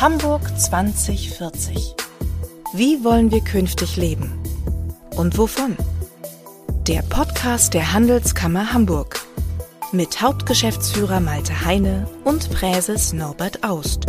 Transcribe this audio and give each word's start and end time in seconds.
Hamburg 0.00 0.42
2040. 0.56 1.96
Wie 2.72 3.02
wollen 3.02 3.32
wir 3.32 3.40
künftig 3.40 3.96
leben? 3.96 4.40
Und 5.16 5.36
wovon? 5.36 5.76
Der 6.86 7.02
Podcast 7.02 7.74
der 7.74 7.92
Handelskammer 7.92 8.72
Hamburg. 8.72 9.20
Mit 9.90 10.22
Hauptgeschäftsführer 10.22 11.18
Malte 11.18 11.64
Heine 11.64 12.06
und 12.22 12.48
Präses 12.50 13.12
Norbert 13.12 13.64
Aust. 13.64 14.06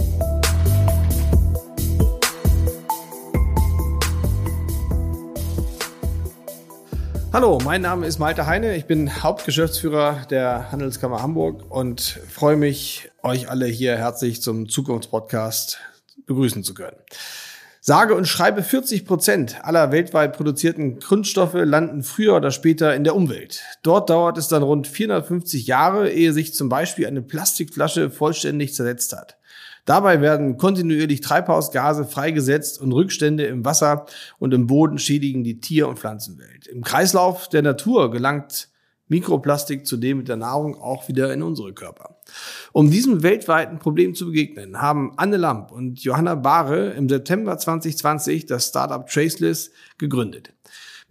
Hallo, 7.32 7.60
mein 7.64 7.84
Name 7.84 8.08
ist 8.08 8.18
Malte 8.18 8.48
Heine. 8.48 8.76
Ich 8.76 8.86
bin 8.86 9.22
Hauptgeschäftsführer 9.22 10.26
der 10.32 10.72
Handelskammer 10.72 11.22
Hamburg 11.22 11.64
und 11.70 12.02
freue 12.02 12.56
mich, 12.56 13.12
euch 13.22 13.52
alle 13.52 13.68
hier 13.68 13.96
herzlich 13.98 14.42
zum 14.42 14.68
Zukunftspodcast 14.68 15.78
begrüßen 16.26 16.64
zu 16.64 16.74
können. 16.74 16.98
Sage 17.82 18.16
und 18.16 18.28
schreibe 18.28 18.64
40 18.64 19.06
Prozent 19.06 19.64
aller 19.64 19.92
weltweit 19.92 20.36
produzierten 20.36 21.00
Grundstoffe 21.00 21.54
landen 21.54 22.02
früher 22.02 22.36
oder 22.36 22.50
später 22.50 22.96
in 22.96 23.04
der 23.04 23.16
Umwelt. 23.16 23.62
Dort 23.84 24.10
dauert 24.10 24.40
es 24.40 24.48
dann 24.48 24.64
rund 24.64 24.88
450 24.88 25.68
Jahre, 25.68 26.10
ehe 26.10 26.34
sich 26.34 26.56
zum 26.56 26.68
Beispiel 26.68 27.06
eine 27.06 27.22
Plastikflasche 27.22 28.10
vollständig 28.10 28.74
zersetzt 28.74 29.16
hat. 29.16 29.39
Dabei 29.86 30.22
werden 30.22 30.58
kontinuierlich 30.58 31.22
Treibhausgase 31.22 32.06
freigesetzt 32.06 32.80
und 32.82 32.92
Rückstände 32.92 33.46
im 33.46 33.66
Wasser 33.66 34.06
und 34.38 34.54
im 34.54 34.68
Boden 34.68 35.00
schädigen 35.00 35.44
die 35.44 35.60
Tier- 35.60 35.88
und 35.88 36.00
Pflanzenwelt. 36.00 36.68
Im 36.68 36.84
Kreislauf 36.84 37.48
der 37.50 37.62
Natur 37.62 38.12
gelangt 38.12 38.70
Mikroplastik 39.10 39.88
zudem 39.88 40.20
mit 40.20 40.28
der 40.28 40.38
Nahrung 40.38 40.80
auch 40.80 41.08
wieder 41.08 41.34
in 41.34 41.42
unsere 41.42 41.74
Körper. 41.74 42.20
Um 42.72 42.92
diesem 42.92 43.24
weltweiten 43.24 43.80
Problem 43.80 44.14
zu 44.14 44.28
begegnen, 44.28 44.82
haben 44.82 45.14
Anne 45.18 45.38
Lamp 45.38 45.72
und 45.72 46.04
Johanna 46.04 46.36
Bahre 46.36 46.92
im 46.92 47.10
September 47.10 47.58
2020 47.58 48.46
das 48.46 48.68
Startup 48.68 49.06
Traceless 49.08 49.72
gegründet. 49.98 50.54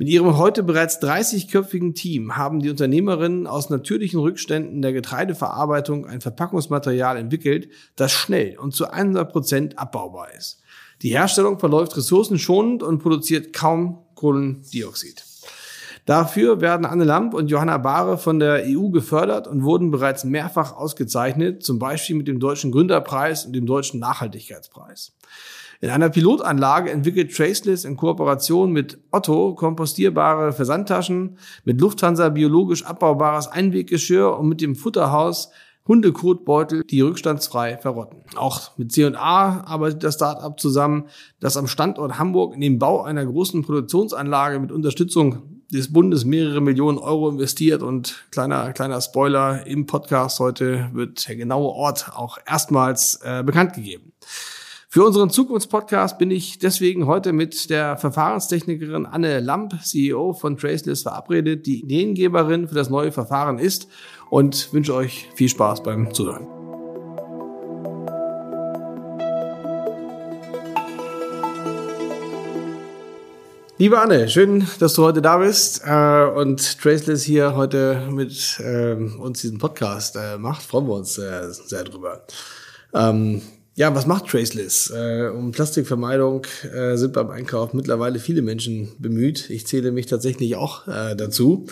Mit 0.00 0.08
ihrem 0.08 0.38
heute 0.38 0.62
bereits 0.62 1.02
30-köpfigen 1.02 1.92
Team 1.92 2.36
haben 2.36 2.60
die 2.60 2.70
Unternehmerinnen 2.70 3.48
aus 3.48 3.68
natürlichen 3.68 4.20
Rückständen 4.20 4.80
der 4.80 4.92
Getreideverarbeitung 4.92 6.06
ein 6.06 6.20
Verpackungsmaterial 6.20 7.16
entwickelt, 7.16 7.68
das 7.96 8.12
schnell 8.12 8.56
und 8.58 8.72
zu 8.72 8.88
100 8.88 9.28
Prozent 9.28 9.77
abbaubar 9.77 10.28
ist. 10.38 10.60
Die 11.02 11.10
Herstellung 11.10 11.58
verläuft 11.58 11.96
ressourcenschonend 11.96 12.84
und 12.84 13.00
produziert 13.00 13.52
kaum 13.52 13.98
Kohlendioxid. 14.14 15.24
Dafür 16.06 16.60
werden 16.60 16.86
Anne 16.86 17.02
Lamp 17.02 17.34
und 17.34 17.50
Johanna 17.50 17.78
Bahre 17.78 18.18
von 18.18 18.38
der 18.38 18.62
EU 18.66 18.90
gefördert 18.90 19.48
und 19.48 19.64
wurden 19.64 19.90
bereits 19.90 20.22
mehrfach 20.22 20.77
ausgezeichnet, 20.77 21.64
zum 21.64 21.80
Beispiel 21.80 22.14
mit 22.14 22.28
dem 22.28 22.38
Deutschen 22.38 22.70
Gründerpreis 22.70 23.46
und 23.46 23.52
dem 23.52 23.66
Deutschen 23.66 23.98
Nachhaltigkeitspreis. 23.98 25.12
In 25.80 25.90
einer 25.90 26.10
Pilotanlage 26.10 26.90
entwickelt 26.90 27.32
Traceless 27.32 27.84
in 27.84 27.96
Kooperation 27.96 28.72
mit 28.72 28.98
Otto 29.12 29.54
kompostierbare 29.54 30.52
Versandtaschen, 30.52 31.38
mit 31.64 31.80
Lufthansa 31.80 32.30
biologisch 32.30 32.84
abbaubares 32.84 33.46
Einweggeschirr 33.46 34.36
und 34.36 34.48
mit 34.48 34.60
dem 34.60 34.74
Futterhaus 34.74 35.50
Hundekotbeutel, 35.86 36.82
die 36.82 37.00
rückstandsfrei 37.00 37.78
verrotten. 37.78 38.24
Auch 38.36 38.76
mit 38.76 38.90
C&A 38.92 39.14
arbeitet 39.16 40.02
das 40.02 40.16
Startup 40.16 40.58
zusammen, 40.58 41.04
das 41.38 41.56
am 41.56 41.68
Standort 41.68 42.18
Hamburg 42.18 42.54
in 42.54 42.60
den 42.60 42.78
Bau 42.80 43.02
einer 43.02 43.24
großen 43.24 43.62
Produktionsanlage 43.62 44.58
mit 44.58 44.72
Unterstützung 44.72 45.62
des 45.72 45.92
Bundes 45.92 46.24
mehrere 46.24 46.60
Millionen 46.60 46.98
Euro 46.98 47.28
investiert 47.28 47.82
und 47.82 48.24
kleiner 48.30 48.72
kleiner 48.72 49.00
Spoiler 49.00 49.66
im 49.66 49.86
Podcast 49.86 50.40
heute 50.40 50.90
wird 50.92 51.28
der 51.28 51.36
genaue 51.36 51.68
Ort 51.68 52.10
auch 52.14 52.38
erstmals 52.46 53.20
äh, 53.22 53.42
bekannt 53.44 53.74
gegeben. 53.74 54.12
Für 54.91 55.05
unseren 55.05 55.28
Zukunftspodcast 55.28 56.17
bin 56.17 56.31
ich 56.31 56.61
deswegen 56.61 57.06
heute 57.06 57.34
mit 57.34 57.69
der 57.69 57.98
Verfahrenstechnikerin 57.98 59.05
Anne 59.05 59.40
Lamp, 59.40 59.74
CEO 59.85 60.33
von 60.33 60.57
Traceless, 60.57 61.02
verabredet, 61.02 61.67
die 61.67 61.80
Ideengeberin 61.80 62.68
für 62.68 62.74
das 62.74 62.89
neue 62.89 63.12
Verfahren 63.12 63.58
ist 63.58 63.86
und 64.30 64.73
wünsche 64.73 64.95
euch 64.95 65.29
viel 65.35 65.51
Spaß 65.51 65.83
beim 65.83 66.14
Zuhören. 66.14 66.46
Liebe 73.77 74.01
Anne, 74.01 74.30
schön, 74.30 74.67
dass 74.79 74.95
du 74.95 75.05
heute 75.05 75.20
da 75.20 75.36
bist 75.36 75.83
äh, 75.85 76.24
und 76.35 76.80
Traceless 76.80 77.24
hier 77.24 77.55
heute 77.55 78.08
mit 78.11 78.58
äh, 78.61 78.95
uns 78.95 79.42
diesen 79.42 79.58
Podcast 79.58 80.17
äh, 80.17 80.39
macht. 80.39 80.62
Freuen 80.62 80.86
wir 80.86 80.95
uns 80.95 81.12
sehr, 81.12 81.52
sehr 81.52 81.85
drüber. 81.85 82.23
Ähm, 82.95 83.42
ja, 83.78 83.94
was 83.94 84.06
macht 84.06 84.27
Traceless? 84.27 84.90
Äh, 84.90 85.28
um 85.28 85.52
Plastikvermeidung 85.52 86.44
äh, 86.74 86.96
sind 86.96 87.12
beim 87.12 87.30
Einkauf 87.30 87.74
mittlerweile 87.74 88.18
viele 88.18 88.42
Menschen 88.42 88.89
bemüht. 88.98 89.50
Ich 89.50 89.68
zähle 89.68 89.92
mich 89.92 90.06
tatsächlich 90.06 90.56
auch 90.56 90.89
äh, 90.89 91.14
dazu. 91.14 91.66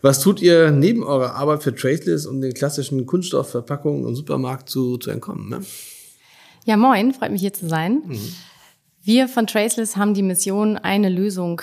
Was 0.00 0.20
tut 0.20 0.40
ihr 0.40 0.70
neben 0.70 1.02
eurer 1.02 1.34
Arbeit 1.34 1.64
für 1.64 1.74
Traceless, 1.74 2.26
um 2.26 2.40
den 2.40 2.54
klassischen 2.54 3.06
Kunststoffverpackungen 3.06 4.06
im 4.06 4.14
Supermarkt 4.14 4.68
zu, 4.68 4.98
zu 4.98 5.10
entkommen? 5.10 5.48
Ne? 5.48 5.62
Ja, 6.64 6.76
moin, 6.76 7.12
freut 7.12 7.32
mich 7.32 7.40
hier 7.40 7.52
zu 7.52 7.68
sein. 7.68 8.02
Mhm. 8.06 8.34
Wir 9.02 9.26
von 9.26 9.48
Traceless 9.48 9.96
haben 9.96 10.14
die 10.14 10.22
Mission, 10.22 10.76
eine 10.76 11.08
Lösung 11.08 11.60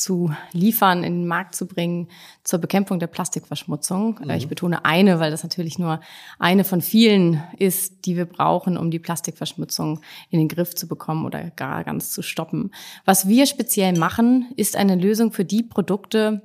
zu 0.00 0.32
liefern, 0.52 1.04
in 1.04 1.20
den 1.20 1.26
Markt 1.26 1.54
zu 1.54 1.66
bringen 1.66 2.08
zur 2.44 2.58
Bekämpfung 2.58 2.98
der 2.98 3.06
Plastikverschmutzung. 3.06 4.20
Mhm. 4.22 4.30
Ich 4.30 4.48
betone 4.48 4.84
eine, 4.84 5.20
weil 5.20 5.30
das 5.30 5.42
natürlich 5.42 5.78
nur 5.78 6.00
eine 6.38 6.64
von 6.64 6.80
vielen 6.80 7.42
ist, 7.58 8.06
die 8.06 8.16
wir 8.16 8.24
brauchen, 8.24 8.76
um 8.76 8.90
die 8.90 8.98
Plastikverschmutzung 8.98 10.00
in 10.30 10.38
den 10.38 10.48
Griff 10.48 10.74
zu 10.74 10.88
bekommen 10.88 11.26
oder 11.26 11.50
gar 11.50 11.84
ganz 11.84 12.10
zu 12.10 12.22
stoppen. 12.22 12.70
Was 13.04 13.28
wir 13.28 13.46
speziell 13.46 13.96
machen, 13.98 14.50
ist 14.56 14.76
eine 14.76 14.96
Lösung 14.96 15.32
für 15.32 15.44
die 15.44 15.62
Produkte, 15.62 16.42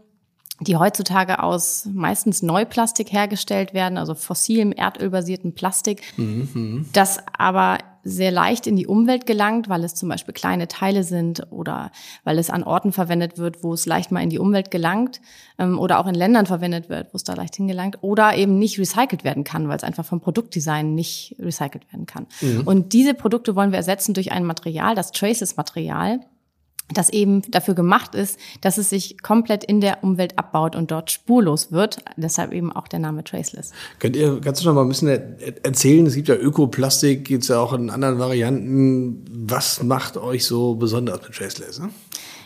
die 0.60 0.76
heutzutage 0.76 1.42
aus 1.42 1.88
meistens 1.94 2.42
Neuplastik 2.42 3.12
hergestellt 3.12 3.74
werden, 3.74 3.98
also 3.98 4.16
fossilem, 4.16 4.72
erdölbasierten 4.72 5.54
Plastik, 5.54 6.02
mhm. 6.18 6.88
das 6.94 7.20
aber 7.38 7.78
sehr 8.08 8.32
leicht 8.32 8.68
in 8.68 8.76
die 8.76 8.88
Umwelt 8.88 9.26
gelangt, 9.26 9.68
weil 9.68 9.84
es 9.84 9.94
zum 9.94 10.10
Beispiel 10.10 10.34
kleine 10.34 10.68
Teile 10.68 11.04
sind 11.04 11.52
oder 11.52 11.92
weil 12.24 12.40
es 12.40 12.50
an 12.50 12.64
Orten 12.64 12.94
verwendet 12.94 13.38
wird, 13.38 13.64
wo 13.64 13.74
es 13.74 13.86
leicht 13.86 14.12
mal 14.12 14.22
in 14.22 14.30
die 14.30 14.40
Umwelt 14.40 14.72
gelangt 14.72 15.20
ähm, 15.60 15.78
oder 15.78 16.00
auch 16.00 16.08
in 16.08 16.16
Ländern 16.16 16.46
verwendet 16.46 16.90
wird, 16.90 17.14
wo 17.14 17.18
es 17.18 17.24
da 17.24 17.34
leicht 17.34 17.56
hingelangt 17.56 17.98
oder 18.02 18.36
eben 18.36 18.58
nicht 18.58 18.80
recycelt 18.80 19.24
werden 19.24 19.44
kann, 19.44 19.68
weil 19.68 19.78
es 19.78 19.84
einfach 19.84 20.06
vom 20.06 20.22
Produktdesign 20.22 20.96
nicht 20.96 21.36
recycelt 21.40 21.92
werden 21.92 22.06
kann. 22.06 22.28
Mhm. 22.42 22.62
Und 22.66 22.94
diese 22.94 23.14
Produkte 23.14 23.56
wollen 23.56 23.72
wir 23.72 23.78
ersetzen 23.78 24.14
durch 24.14 24.32
ein 24.32 24.46
Material, 24.46 24.96
das 24.96 25.12
Traces-Material, 25.12 26.22
das 26.94 27.10
eben 27.10 27.42
dafür 27.52 27.74
gemacht 27.74 28.16
ist, 28.16 28.40
dass 28.62 28.78
es 28.78 28.90
sich 28.90 29.22
komplett 29.22 29.64
in 29.64 29.82
der 29.82 30.04
Umwelt 30.04 30.38
abbaut 30.38 30.76
und 30.76 30.92
dort 30.92 31.12
spurlos 31.12 31.72
wird. 31.72 31.98
Deshalb 32.16 32.54
eben 32.54 32.72
auch 32.72 32.88
der 32.88 33.00
Name 33.00 33.24
Traceless. 33.24 33.72
Könnt 34.00 34.16
ihr, 34.16 34.40
kannst 34.42 34.62
du 34.62 34.68
noch 34.68 34.74
mal 34.74 34.84
ein 34.84 34.88
bisschen 34.88 35.10
erzählen? 35.64 36.06
Es 36.06 36.16
gibt 36.16 36.30
ja 36.30 36.36
Ökoplastik, 36.36 37.26
gibt 37.26 37.44
es 37.44 37.50
ja 37.50 37.60
auch 37.60 37.74
in 37.74 37.90
anderen 37.90 38.20
Varianten. 38.20 39.26
Was 39.30 39.84
macht 39.84 40.18
euch 40.18 40.46
so 40.46 40.76
besonders 40.76 41.22
mit 41.24 41.34
Traceless? 41.34 41.80
Ne? 41.80 41.90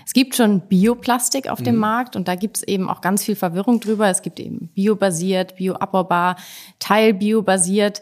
Es 0.06 0.13
gibt 0.13 0.35
schon 0.35 0.62
Bioplastik 0.62 1.50
auf 1.50 1.59
mhm. 1.59 1.66
dem 1.66 1.75
Markt 1.78 2.16
und 2.16 2.28
da 2.28 2.35
gibt 2.35 2.58
es 2.58 2.63
eben 2.63 2.90
auch 2.90 3.02
ganz 3.02 3.23
viel 3.23 3.35
Verwirrung 3.35 3.79
drüber. 3.79 4.09
Es 4.09 4.22
gibt 4.22 4.40
eben 4.40 4.69
biobasiert, 4.73 5.56
bioabbaubar, 5.56 6.35
teilbiobasiert. 6.79 8.02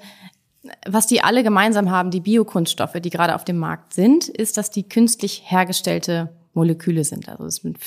Was 0.88 1.08
die 1.08 1.24
alle 1.24 1.44
gemeinsam 1.44 1.90
haben, 1.90 2.12
die 2.12 2.20
Biokunststoffe, 2.20 3.00
die 3.02 3.10
gerade 3.10 3.36
auf 3.36 3.46
dem 3.46 3.58
Markt 3.58 3.94
sind, 3.94 4.28
ist, 4.28 4.58
dass 4.58 4.72
die 4.72 4.88
künstlich 4.88 5.44
hergestellte 5.46 6.34
Moleküle 6.60 7.06
sind. 7.06 7.30
Also 7.30 7.46
es 7.46 7.56
sind 7.56 7.80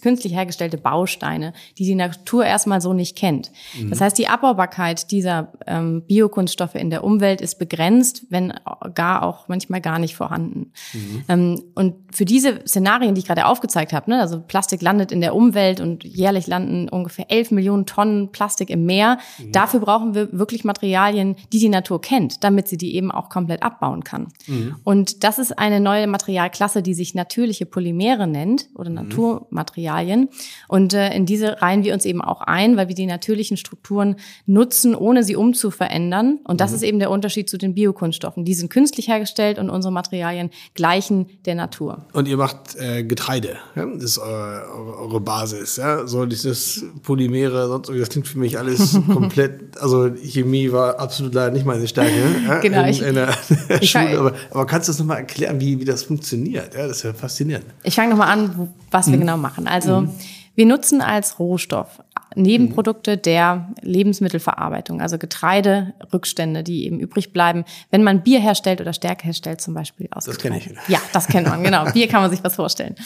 künstlich 0.00 0.32
hergestellte 0.32 0.78
Bausteine, 0.78 1.52
die 1.76 1.84
die 1.84 1.94
Natur 1.94 2.46
erstmal 2.46 2.80
so 2.80 2.94
nicht 2.94 3.18
kennt. 3.18 3.52
Mhm. 3.78 3.90
Das 3.90 4.00
heißt, 4.00 4.16
die 4.16 4.28
Abbaubarkeit 4.28 5.10
dieser 5.10 5.52
ähm, 5.66 6.02
Biokunststoffe 6.06 6.74
in 6.74 6.88
der 6.88 7.04
Umwelt 7.04 7.42
ist 7.42 7.58
begrenzt, 7.58 8.24
wenn 8.30 8.54
gar 8.94 9.22
auch 9.22 9.46
manchmal 9.48 9.82
gar 9.82 9.98
nicht 9.98 10.16
vorhanden. 10.16 10.72
Mhm. 10.94 11.24
Ähm, 11.28 11.62
und 11.74 11.94
für 12.12 12.24
diese 12.24 12.60
Szenarien, 12.66 13.14
die 13.14 13.18
ich 13.18 13.26
gerade 13.26 13.44
aufgezeigt 13.44 13.92
habe, 13.92 14.10
ne, 14.10 14.20
also 14.20 14.40
Plastik 14.40 14.80
landet 14.80 15.12
in 15.12 15.20
der 15.20 15.34
Umwelt 15.34 15.80
und 15.80 16.02
jährlich 16.02 16.46
landen 16.46 16.88
ungefähr 16.88 17.30
11 17.30 17.50
Millionen 17.50 17.84
Tonnen 17.84 18.32
Plastik 18.32 18.70
im 18.70 18.86
Meer. 18.86 19.18
Mhm. 19.38 19.52
Dafür 19.52 19.80
brauchen 19.80 20.14
wir 20.14 20.32
wirklich 20.32 20.64
Materialien, 20.64 21.36
die 21.52 21.58
die 21.58 21.68
Natur 21.68 22.00
kennt, 22.00 22.42
damit 22.42 22.68
sie 22.68 22.78
die 22.78 22.94
eben 22.94 23.10
auch 23.10 23.28
komplett 23.28 23.62
abbauen 23.62 24.02
kann. 24.02 24.28
Mhm. 24.46 24.76
Und 24.82 25.24
das 25.24 25.38
ist 25.38 25.58
eine 25.58 25.78
neue 25.78 26.06
Materialklasse, 26.06 26.82
die 26.82 26.94
sich 26.94 27.14
natürliche 27.14 27.66
Polymere 27.66 28.13
Polymere 28.14 28.26
nennt 28.26 28.68
oder 28.74 28.90
mhm. 28.90 28.96
Naturmaterialien. 28.96 30.28
Und 30.68 30.94
äh, 30.94 31.14
in 31.14 31.26
diese 31.26 31.60
reihen 31.62 31.84
wir 31.84 31.94
uns 31.94 32.04
eben 32.04 32.20
auch 32.20 32.40
ein, 32.40 32.76
weil 32.76 32.88
wir 32.88 32.94
die 32.94 33.06
natürlichen 33.06 33.56
Strukturen 33.56 34.16
nutzen, 34.46 34.94
ohne 34.94 35.24
sie 35.24 35.36
umzuverändern. 35.36 36.40
Und 36.44 36.60
das 36.60 36.70
mhm. 36.70 36.76
ist 36.76 36.82
eben 36.82 36.98
der 36.98 37.10
Unterschied 37.10 37.48
zu 37.48 37.58
den 37.58 37.74
Biokunststoffen. 37.74 38.44
Die 38.44 38.54
sind 38.54 38.70
künstlich 38.70 39.08
hergestellt 39.08 39.58
und 39.58 39.70
unsere 39.70 39.92
Materialien 39.92 40.50
gleichen 40.74 41.26
der 41.44 41.54
Natur. 41.54 42.06
Und 42.12 42.28
ihr 42.28 42.36
macht 42.36 42.76
äh, 42.76 43.04
Getreide, 43.04 43.56
ja? 43.74 43.86
das 43.86 44.04
ist 44.04 44.18
eure, 44.18 44.98
eure 44.98 45.20
Basis. 45.20 45.76
Ja? 45.76 46.06
So 46.06 46.26
dieses 46.26 46.84
Polymere, 47.02 47.68
sonst 47.68 47.88
das 47.88 48.08
klingt 48.08 48.28
für 48.28 48.38
mich 48.38 48.58
alles 48.58 48.98
komplett, 49.12 49.78
also 49.80 50.10
Chemie 50.22 50.72
war 50.72 50.98
absolut 50.98 51.34
leider 51.34 51.52
nicht 51.52 51.66
meine 51.66 51.86
Stärke. 51.86 52.12
Ja? 52.46 52.54
Genau. 52.64 52.82
In, 52.82 52.88
ich, 52.88 53.02
in 53.02 53.14
der 53.14 53.36
ich 53.80 53.90
Schule, 53.90 54.18
aber, 54.18 54.32
aber 54.50 54.66
kannst 54.66 54.88
du 54.88 54.92
das 54.92 54.98
nochmal 54.98 55.18
erklären, 55.18 55.60
wie, 55.60 55.78
wie 55.78 55.84
das 55.84 56.04
funktioniert? 56.04 56.74
Ja, 56.74 56.86
das 56.86 56.98
ist 56.98 57.02
ja 57.02 57.12
faszinierend. 57.12 57.66
Ich 57.82 57.93
fange 57.94 58.10
nochmal 58.10 58.28
an, 58.28 58.72
was 58.90 59.06
wir 59.08 59.16
mhm. 59.16 59.20
genau 59.20 59.36
machen. 59.36 59.66
Also 59.66 60.02
mhm. 60.02 60.10
wir 60.54 60.66
nutzen 60.66 61.00
als 61.00 61.38
Rohstoff 61.38 62.00
Nebenprodukte 62.36 63.16
der 63.16 63.68
Lebensmittelverarbeitung, 63.82 65.00
also 65.00 65.18
Getreiderückstände, 65.18 66.62
die 66.62 66.84
eben 66.84 66.98
übrig 66.98 67.32
bleiben, 67.32 67.64
wenn 67.90 68.02
man 68.02 68.22
Bier 68.22 68.40
herstellt 68.40 68.80
oder 68.80 68.92
Stärke 68.92 69.24
herstellt, 69.24 69.60
zum 69.60 69.74
Beispiel 69.74 70.08
aus. 70.10 70.24
Das 70.24 70.38
kenne 70.38 70.58
ich. 70.58 70.68
Ja, 70.88 70.98
das 71.12 71.28
kennt 71.28 71.48
man, 71.48 71.62
genau. 71.62 71.84
Bier 71.92 72.08
kann 72.08 72.22
man 72.22 72.30
sich 72.30 72.42
was 72.42 72.56
vorstellen. 72.56 72.96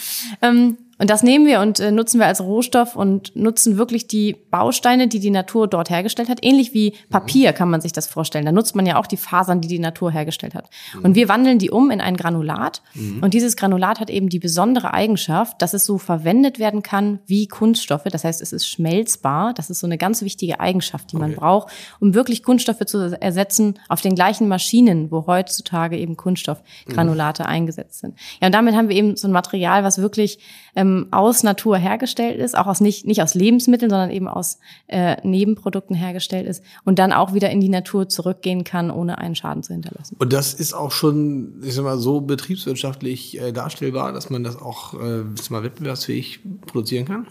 Ähm, 0.41 0.77
und 0.99 1.09
das 1.09 1.23
nehmen 1.23 1.45
wir 1.45 1.61
und 1.61 1.79
äh, 1.79 1.91
nutzen 1.91 2.19
wir 2.19 2.27
als 2.27 2.41
Rohstoff 2.41 2.95
und 2.97 3.33
nutzen 3.35 3.77
wirklich 3.77 4.07
die 4.07 4.35
Bausteine, 4.51 5.07
die 5.07 5.19
die 5.19 5.29
Natur 5.29 5.67
dort 5.67 5.89
hergestellt 5.89 6.27
hat. 6.27 6.39
Ähnlich 6.41 6.73
wie 6.73 6.93
Papier 7.09 7.53
kann 7.53 7.69
man 7.69 7.79
sich 7.79 7.93
das 7.93 8.05
vorstellen. 8.07 8.45
Da 8.45 8.51
nutzt 8.51 8.75
man 8.75 8.85
ja 8.85 8.97
auch 8.97 9.07
die 9.07 9.15
Fasern, 9.15 9.61
die 9.61 9.69
die 9.69 9.79
Natur 9.79 10.11
hergestellt 10.11 10.55
hat. 10.55 10.69
Mhm. 10.93 11.05
Und 11.05 11.15
wir 11.15 11.29
wandeln 11.29 11.57
die 11.57 11.71
um 11.71 11.89
in 11.89 12.01
ein 12.01 12.17
Granulat. 12.17 12.81
Und 13.21 13.33
dieses 13.33 13.55
Granulat 13.55 14.01
hat 14.01 14.09
eben 14.09 14.27
die 14.27 14.39
besondere 14.39 14.93
Eigenschaft, 14.93 15.61
dass 15.61 15.73
es 15.73 15.85
so 15.85 15.97
verwendet 15.97 16.59
werden 16.59 16.83
kann 16.83 17.19
wie 17.25 17.47
Kunststoffe. 17.47 18.03
Das 18.03 18.25
heißt, 18.25 18.41
es 18.41 18.51
ist 18.51 18.67
schmelzbar. 18.67 19.53
Das 19.53 19.69
ist 19.69 19.79
so 19.79 19.87
eine 19.87 19.97
ganz 19.97 20.21
wichtige 20.21 20.59
Eigenschaft, 20.59 21.13
die 21.13 21.15
okay. 21.15 21.27
man 21.27 21.35
braucht, 21.35 21.71
um 22.01 22.13
wirklich 22.13 22.43
Kunststoffe 22.43 22.85
zu 22.85 23.17
ersetzen 23.21 23.79
auf 23.87 24.01
den 24.01 24.15
gleichen 24.15 24.49
Maschinen, 24.49 25.11
wo 25.11 25.25
heutzutage 25.27 25.97
eben 25.97 26.17
Kunststoffgranulate 26.17 27.43
mhm. 27.43 27.49
eingesetzt 27.49 27.99
sind. 27.99 28.15
Ja, 28.41 28.47
und 28.47 28.53
damit 28.53 28.75
haben 28.75 28.89
wir 28.89 28.97
eben 28.97 29.15
so 29.15 29.29
ein 29.29 29.31
Material, 29.31 29.85
was 29.85 29.99
wirklich 30.01 30.39
ähm, 30.75 30.88
ähm, 30.89 31.07
aus 31.11 31.43
Natur 31.43 31.77
hergestellt 31.77 32.39
ist, 32.39 32.57
auch 32.57 32.67
aus 32.67 32.81
nicht, 32.81 33.05
nicht 33.05 33.21
aus 33.21 33.35
Lebensmitteln, 33.35 33.89
sondern 33.89 34.11
eben 34.11 34.27
aus 34.27 34.59
äh, 34.87 35.17
Nebenprodukten 35.27 35.95
hergestellt 35.95 36.47
ist 36.47 36.63
und 36.85 36.99
dann 36.99 37.13
auch 37.13 37.33
wieder 37.33 37.49
in 37.49 37.61
die 37.61 37.69
Natur 37.69 38.09
zurückgehen 38.09 38.63
kann, 38.63 38.91
ohne 38.91 39.17
einen 39.17 39.35
Schaden 39.35 39.63
zu 39.63 39.73
hinterlassen. 39.73 40.15
Und 40.19 40.33
das 40.33 40.53
ist 40.53 40.73
auch 40.73 40.91
schon, 40.91 41.61
ich 41.63 41.73
sag 41.73 41.83
mal, 41.83 41.97
so 41.97 42.21
betriebswirtschaftlich 42.21 43.39
äh, 43.39 43.51
darstellbar, 43.51 44.13
dass 44.13 44.29
man 44.29 44.43
das 44.43 44.57
auch 44.61 44.93
äh, 44.93 45.23
mal 45.49 45.63
wettbewerbsfähig 45.63 46.41
produzieren 46.65 47.05
kann? 47.05 47.27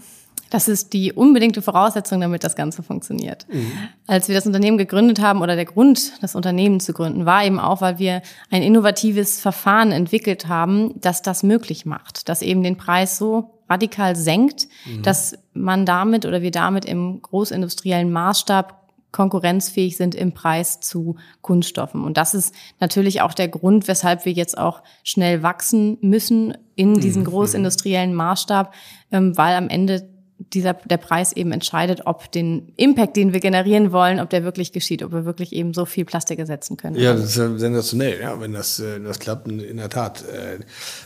Das 0.51 0.69
ist 0.69 0.93
die 0.93 1.13
unbedingte 1.13 1.63
Voraussetzung, 1.63 2.21
damit 2.21 2.45
das 2.45 2.57
Ganze 2.57 2.83
funktioniert. 2.83 3.47
Mhm. 3.53 3.71
Als 4.07 4.29
wir 4.29 4.35
das 4.35 4.47
Unternehmen 4.47 4.79
gegründet 4.79 5.21
haben 5.21 5.43
oder 5.43 5.57
der 5.57 5.65
Grund, 5.65 6.13
das 6.23 6.35
Unternehmen 6.35 6.81
zu 6.81 6.93
gründen, 6.93 7.27
war 7.27 7.45
eben 7.45 7.61
auch, 7.61 7.81
weil 7.81 7.99
wir 7.99 8.23
ein 8.51 8.63
innovatives 8.63 9.41
Verfahren 9.41 9.93
entwickelt 9.93 10.49
haben, 10.49 10.95
das 11.01 11.23
das 11.23 11.43
möglich 11.43 11.87
macht, 11.87 12.29
das 12.29 12.43
eben 12.43 12.63
den 12.63 12.77
Preis 12.77 13.19
so 13.19 13.59
radikal 13.69 14.17
senkt, 14.17 14.69
mhm. 14.87 15.03
dass 15.03 15.37
man 15.53 15.85
damit 15.85 16.25
oder 16.25 16.43
wir 16.43 16.51
damit 16.51 16.85
im 16.85 17.21
großindustriellen 17.21 18.11
Maßstab 18.11 18.79
konkurrenzfähig 19.11 19.97
sind 19.97 20.15
im 20.15 20.33
Preis 20.33 20.81
zu 20.81 21.17
Kunststoffen. 21.41 22.05
Und 22.05 22.19
das 22.19 22.35
ist 22.35 22.55
natürlich 22.79 23.23
auch 23.23 23.33
der 23.33 23.49
Grund, 23.49 23.89
weshalb 23.89 24.25
wir 24.25 24.33
jetzt 24.33 24.59
auch 24.59 24.83
schnell 25.03 25.43
wachsen 25.43 25.97
müssen 26.03 26.57
in 26.75 26.95
diesen 27.01 27.23
mhm. 27.23 27.27
großindustriellen 27.27 28.15
Maßstab, 28.15 28.75
ähm, 29.11 29.37
weil 29.37 29.57
am 29.57 29.69
Ende 29.69 30.09
dieser, 30.39 30.75
der 30.75 30.99
Preis 30.99 31.33
eben 31.33 31.51
entscheidet, 31.51 32.03
ob 32.07 32.31
den 32.31 32.73
Impact, 32.77 33.17
den 33.17 33.33
wir 33.33 33.41
generieren 33.41 33.91
wollen, 33.91 34.21
ob 34.21 34.31
der 34.31 34.45
wirklich 34.45 34.73
geschieht, 34.73 35.03
ob 35.03 35.13
wir 35.13 35.25
wirklich 35.25 35.53
eben 35.53 35.75
so 35.75 35.85
viel 35.85 36.05
Plastik 36.05 36.39
ersetzen 36.39 36.77
können. 36.77 36.97
Ja, 36.97 37.13
das 37.13 37.31
ist 37.31 37.37
ja 37.37 37.59
sensationell, 37.59 38.21
ja, 38.21 38.41
wenn 38.41 38.53
das, 38.53 38.79
äh, 38.79 39.01
das 39.01 39.19
klappt. 39.19 39.49
In 39.49 39.77
der 39.77 39.91
Tat, 39.91 40.23
äh, 40.23 40.61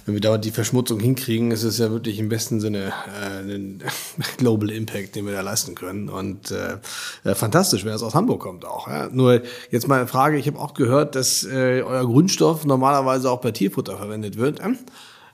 wenn 0.04 0.14
wir 0.14 0.20
dauernd 0.20 0.44
die 0.44 0.50
Verschmutzung 0.50 1.00
hinkriegen, 1.00 1.50
ist 1.50 1.62
es 1.62 1.78
ja 1.78 1.90
wirklich 1.90 2.18
im 2.18 2.28
besten 2.28 2.60
Sinne 2.60 2.92
äh, 3.20 3.40
ein 3.40 3.82
Global 4.36 4.70
Impact, 4.70 5.16
den 5.16 5.26
wir 5.26 5.32
da 5.32 5.40
leisten 5.40 5.74
können. 5.74 6.10
Und 6.10 6.50
äh, 6.50 7.34
fantastisch, 7.34 7.84
wenn 7.84 7.92
das 7.92 8.02
aus 8.02 8.14
Hamburg 8.14 8.40
kommt 8.42 8.66
auch. 8.66 8.86
Ja. 8.86 9.08
Nur 9.10 9.42
jetzt 9.70 9.88
mal 9.88 9.98
eine 9.98 10.08
Frage, 10.08 10.36
ich 10.36 10.46
habe 10.46 10.58
auch 10.58 10.74
gehört, 10.74 11.14
dass 11.14 11.44
äh, 11.44 11.82
euer 11.82 12.04
Grundstoff 12.04 12.66
normalerweise 12.66 13.30
auch 13.30 13.40
bei 13.40 13.50
Tierfutter 13.50 13.96
verwendet 13.96 14.36
wird. 14.36 14.60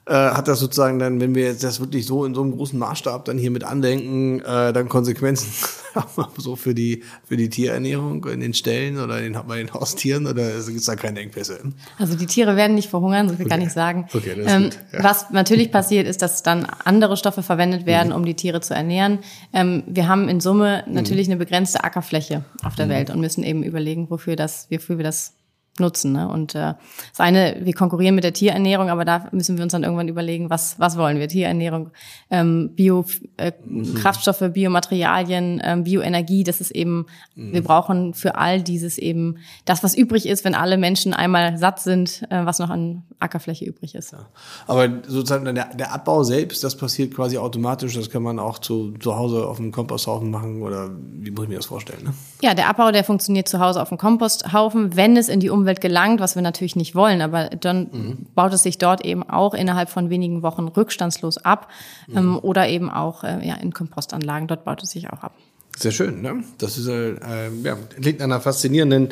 Äh? 0.08 0.14
hat 0.14 0.48
das 0.48 0.60
sozusagen 0.60 0.98
dann, 0.98 1.20
wenn 1.20 1.34
wir 1.34 1.44
jetzt 1.44 1.62
das 1.62 1.80
wirklich 1.80 2.06
so 2.06 2.24
in 2.24 2.34
so 2.34 2.42
einem 2.42 2.52
großen 2.52 2.78
Maßstab 2.78 3.24
dann 3.26 3.38
hier 3.38 3.50
mit 3.50 3.64
andenken, 3.64 4.40
äh, 4.40 4.72
dann 4.72 4.88
Konsequenzen 4.88 5.48
so 6.36 6.56
für 6.56 6.74
die 6.74 7.02
für 7.24 7.36
die 7.36 7.48
Tierernährung 7.48 8.24
in 8.26 8.40
den 8.40 8.54
Ställen 8.54 8.98
oder 8.98 9.20
in, 9.20 9.38
bei 9.46 9.58
den 9.58 9.72
Haustieren 9.72 10.26
oder 10.26 10.50
gibt 10.50 10.78
es 10.78 10.86
da 10.86 10.96
keine 10.96 11.20
Engpässe? 11.20 11.60
Also 11.98 12.16
die 12.16 12.26
Tiere 12.26 12.56
werden 12.56 12.74
nicht 12.74 12.88
verhungern, 12.88 13.28
so 13.28 13.34
viel 13.34 13.46
okay. 13.46 13.54
kann 13.54 13.60
ich 13.60 13.72
sagen. 13.72 14.06
Okay, 14.14 14.34
das 14.36 14.52
ähm, 14.52 14.62
gut. 14.64 14.78
Ja. 14.92 15.04
Was 15.04 15.30
natürlich 15.30 15.70
passiert, 15.70 16.06
ist, 16.06 16.22
dass 16.22 16.42
dann 16.42 16.66
andere 16.84 17.16
Stoffe 17.16 17.42
verwendet 17.42 17.86
werden, 17.86 18.08
mhm. 18.08 18.16
um 18.16 18.24
die 18.24 18.34
Tiere 18.34 18.60
zu 18.60 18.74
ernähren. 18.74 19.18
Ähm, 19.52 19.82
wir 19.86 20.08
haben 20.08 20.28
in 20.28 20.40
Summe 20.40 20.84
natürlich 20.88 21.26
mhm. 21.26 21.32
eine 21.32 21.38
begrenzte 21.38 21.84
Ackerfläche 21.84 22.44
auf 22.64 22.74
der 22.76 22.86
mhm. 22.86 22.90
Welt 22.90 23.10
und 23.10 23.20
müssen 23.20 23.44
eben 23.44 23.62
überlegen, 23.62 24.10
wofür 24.10 24.36
das, 24.36 24.68
wofür 24.70 24.98
wir 24.98 25.04
das 25.04 25.37
nutzen. 25.80 26.12
Ne? 26.12 26.28
Und 26.28 26.54
äh, 26.54 26.74
das 27.10 27.20
eine, 27.20 27.56
wir 27.60 27.74
konkurrieren 27.74 28.14
mit 28.14 28.24
der 28.24 28.32
Tierernährung, 28.32 28.90
aber 28.90 29.04
da 29.04 29.28
müssen 29.32 29.56
wir 29.56 29.64
uns 29.64 29.72
dann 29.72 29.84
irgendwann 29.84 30.08
überlegen, 30.08 30.50
was, 30.50 30.78
was 30.78 30.96
wollen 30.96 31.18
wir? 31.18 31.28
Tierernährung, 31.28 31.90
ähm, 32.30 32.70
Bio, 32.74 33.04
äh, 33.36 33.52
mhm. 33.64 34.52
Biomaterialien, 34.52 35.60
ähm, 35.64 35.84
Bioenergie, 35.84 36.44
das 36.44 36.60
ist 36.60 36.70
eben, 36.70 37.06
mhm. 37.34 37.52
wir 37.52 37.62
brauchen 37.62 38.14
für 38.14 38.36
all 38.36 38.62
dieses 38.62 38.98
eben 38.98 39.38
das, 39.64 39.82
was 39.82 39.96
übrig 39.96 40.26
ist, 40.26 40.44
wenn 40.44 40.54
alle 40.54 40.76
Menschen 40.78 41.14
einmal 41.14 41.58
satt 41.58 41.80
sind, 41.80 42.22
äh, 42.30 42.44
was 42.44 42.58
noch 42.58 42.70
an 42.70 43.04
Ackerfläche 43.18 43.64
übrig 43.64 43.94
ist. 43.94 44.12
Ja. 44.12 44.28
Aber 44.66 44.88
sozusagen 45.06 45.44
der, 45.54 45.74
der 45.74 45.92
Abbau 45.92 46.22
selbst, 46.22 46.62
das 46.64 46.76
passiert 46.76 47.14
quasi 47.14 47.38
automatisch, 47.38 47.94
das 47.94 48.10
kann 48.10 48.22
man 48.22 48.38
auch 48.38 48.58
zu, 48.58 48.92
zu 48.98 49.16
Hause 49.16 49.46
auf 49.46 49.56
dem 49.56 49.72
Komposthaufen 49.72 50.30
machen 50.30 50.62
oder 50.62 50.90
wie 50.90 51.30
muss 51.30 51.44
ich 51.44 51.48
mir 51.48 51.56
das 51.56 51.66
vorstellen? 51.66 52.04
Ne? 52.04 52.14
Ja, 52.42 52.54
der 52.54 52.68
Abbau, 52.68 52.92
der 52.92 53.04
funktioniert 53.04 53.48
zu 53.48 53.60
Hause 53.60 53.82
auf 53.82 53.88
dem 53.88 53.98
Komposthaufen, 53.98 54.96
wenn 54.96 55.16
es 55.16 55.28
in 55.28 55.40
die 55.40 55.50
Umwelt 55.50 55.67
Umwelt 55.68 55.82
gelangt, 55.82 56.20
was 56.20 56.34
wir 56.34 56.40
natürlich 56.40 56.76
nicht 56.76 56.94
wollen, 56.94 57.20
aber 57.20 57.50
dann 57.50 57.88
mhm. 57.92 58.26
baut 58.34 58.54
es 58.54 58.62
sich 58.62 58.78
dort 58.78 59.04
eben 59.04 59.22
auch 59.22 59.52
innerhalb 59.52 59.90
von 59.90 60.08
wenigen 60.08 60.42
Wochen 60.42 60.66
rückstandslos 60.66 61.36
ab 61.36 61.68
mhm. 62.06 62.16
ähm, 62.16 62.38
oder 62.40 62.68
eben 62.68 62.90
auch 62.90 63.22
äh, 63.22 63.46
ja, 63.46 63.56
in 63.56 63.74
Kompostanlagen, 63.74 64.48
dort 64.48 64.64
baut 64.64 64.82
es 64.82 64.90
sich 64.90 65.10
auch 65.10 65.22
ab. 65.22 65.34
Sehr 65.76 65.92
schön, 65.92 66.22
ne? 66.22 66.42
Das 66.56 66.78
ist 66.78 66.88
äh, 66.88 67.50
ja, 67.62 67.76
klingt 68.00 68.22
einer 68.22 68.40
faszinierenden 68.40 69.10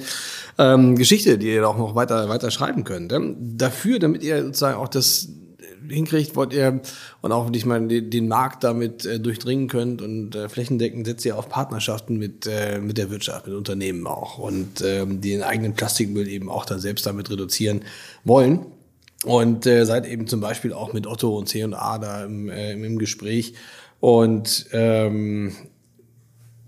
ähm, 0.57 0.97
Geschichte, 0.97 1.37
die 1.37 1.53
ihr 1.53 1.69
auch 1.69 1.77
noch 1.77 1.95
weiter 1.95 2.31
weiter 2.31 2.51
schreiben 2.51 2.85
könnt. 2.85 3.13
Ähm, 3.13 3.37
dafür, 3.39 3.99
damit 3.99 4.23
ihr 4.25 4.43
sozusagen 4.43 4.79
auch 4.79 4.89
das 4.89 5.29
hinkriegt, 5.89 6.37
wollt 6.37 6.53
ihr 6.53 6.81
und 7.23 7.33
auch 7.33 7.51
ich 7.53 7.67
meine 7.67 8.03
den, 8.03 8.29
Markt 8.29 8.65
damit 8.65 9.05
äh, 9.05 9.21
durchdringen 9.21 9.69
könnt 9.69 10.03
und 10.03 10.35
äh, 10.35 10.49
flächendeckend 10.49 11.07
setzt 11.07 11.25
ihr 11.25 11.39
auf 11.39 11.49
Partnerschaften 11.49 12.17
mit 12.17 12.47
äh, 12.47 12.81
mit 12.81 12.99
der 12.99 13.11
Wirtschaft, 13.11 13.47
mit 13.47 13.57
Unternehmen 13.57 14.07
auch 14.07 14.39
und 14.39 14.83
ähm, 14.85 15.21
den 15.21 15.43
eigenen 15.43 15.75
Plastikmüll 15.75 16.29
eben 16.29 16.49
auch 16.49 16.65
dann 16.65 16.81
selbst 16.81 17.07
damit 17.07 17.31
reduzieren 17.31 17.83
wollen. 18.25 18.67
Und 19.25 19.67
äh, 19.67 19.85
seid 19.87 20.07
eben 20.07 20.27
zum 20.27 20.41
Beispiel 20.41 20.73
auch 20.73 20.93
mit 20.93 21.07
Otto 21.07 21.37
und 21.37 21.49
C&A 21.49 21.99
da 21.99 22.25
im, 22.25 22.49
äh, 22.49 22.73
im 22.73 22.99
Gespräch. 22.99 23.55
Und 23.99 24.67
ähm, 24.73 25.53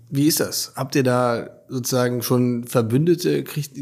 wie 0.09 0.25
ist 0.25 0.39
das? 0.39 0.73
Habt 0.75 0.95
ihr 0.95 1.03
da 1.03 1.49
sozusagen 1.67 2.23
schon 2.23 2.65
Verbündete? 2.65 3.43
Kriegt, 3.43 3.77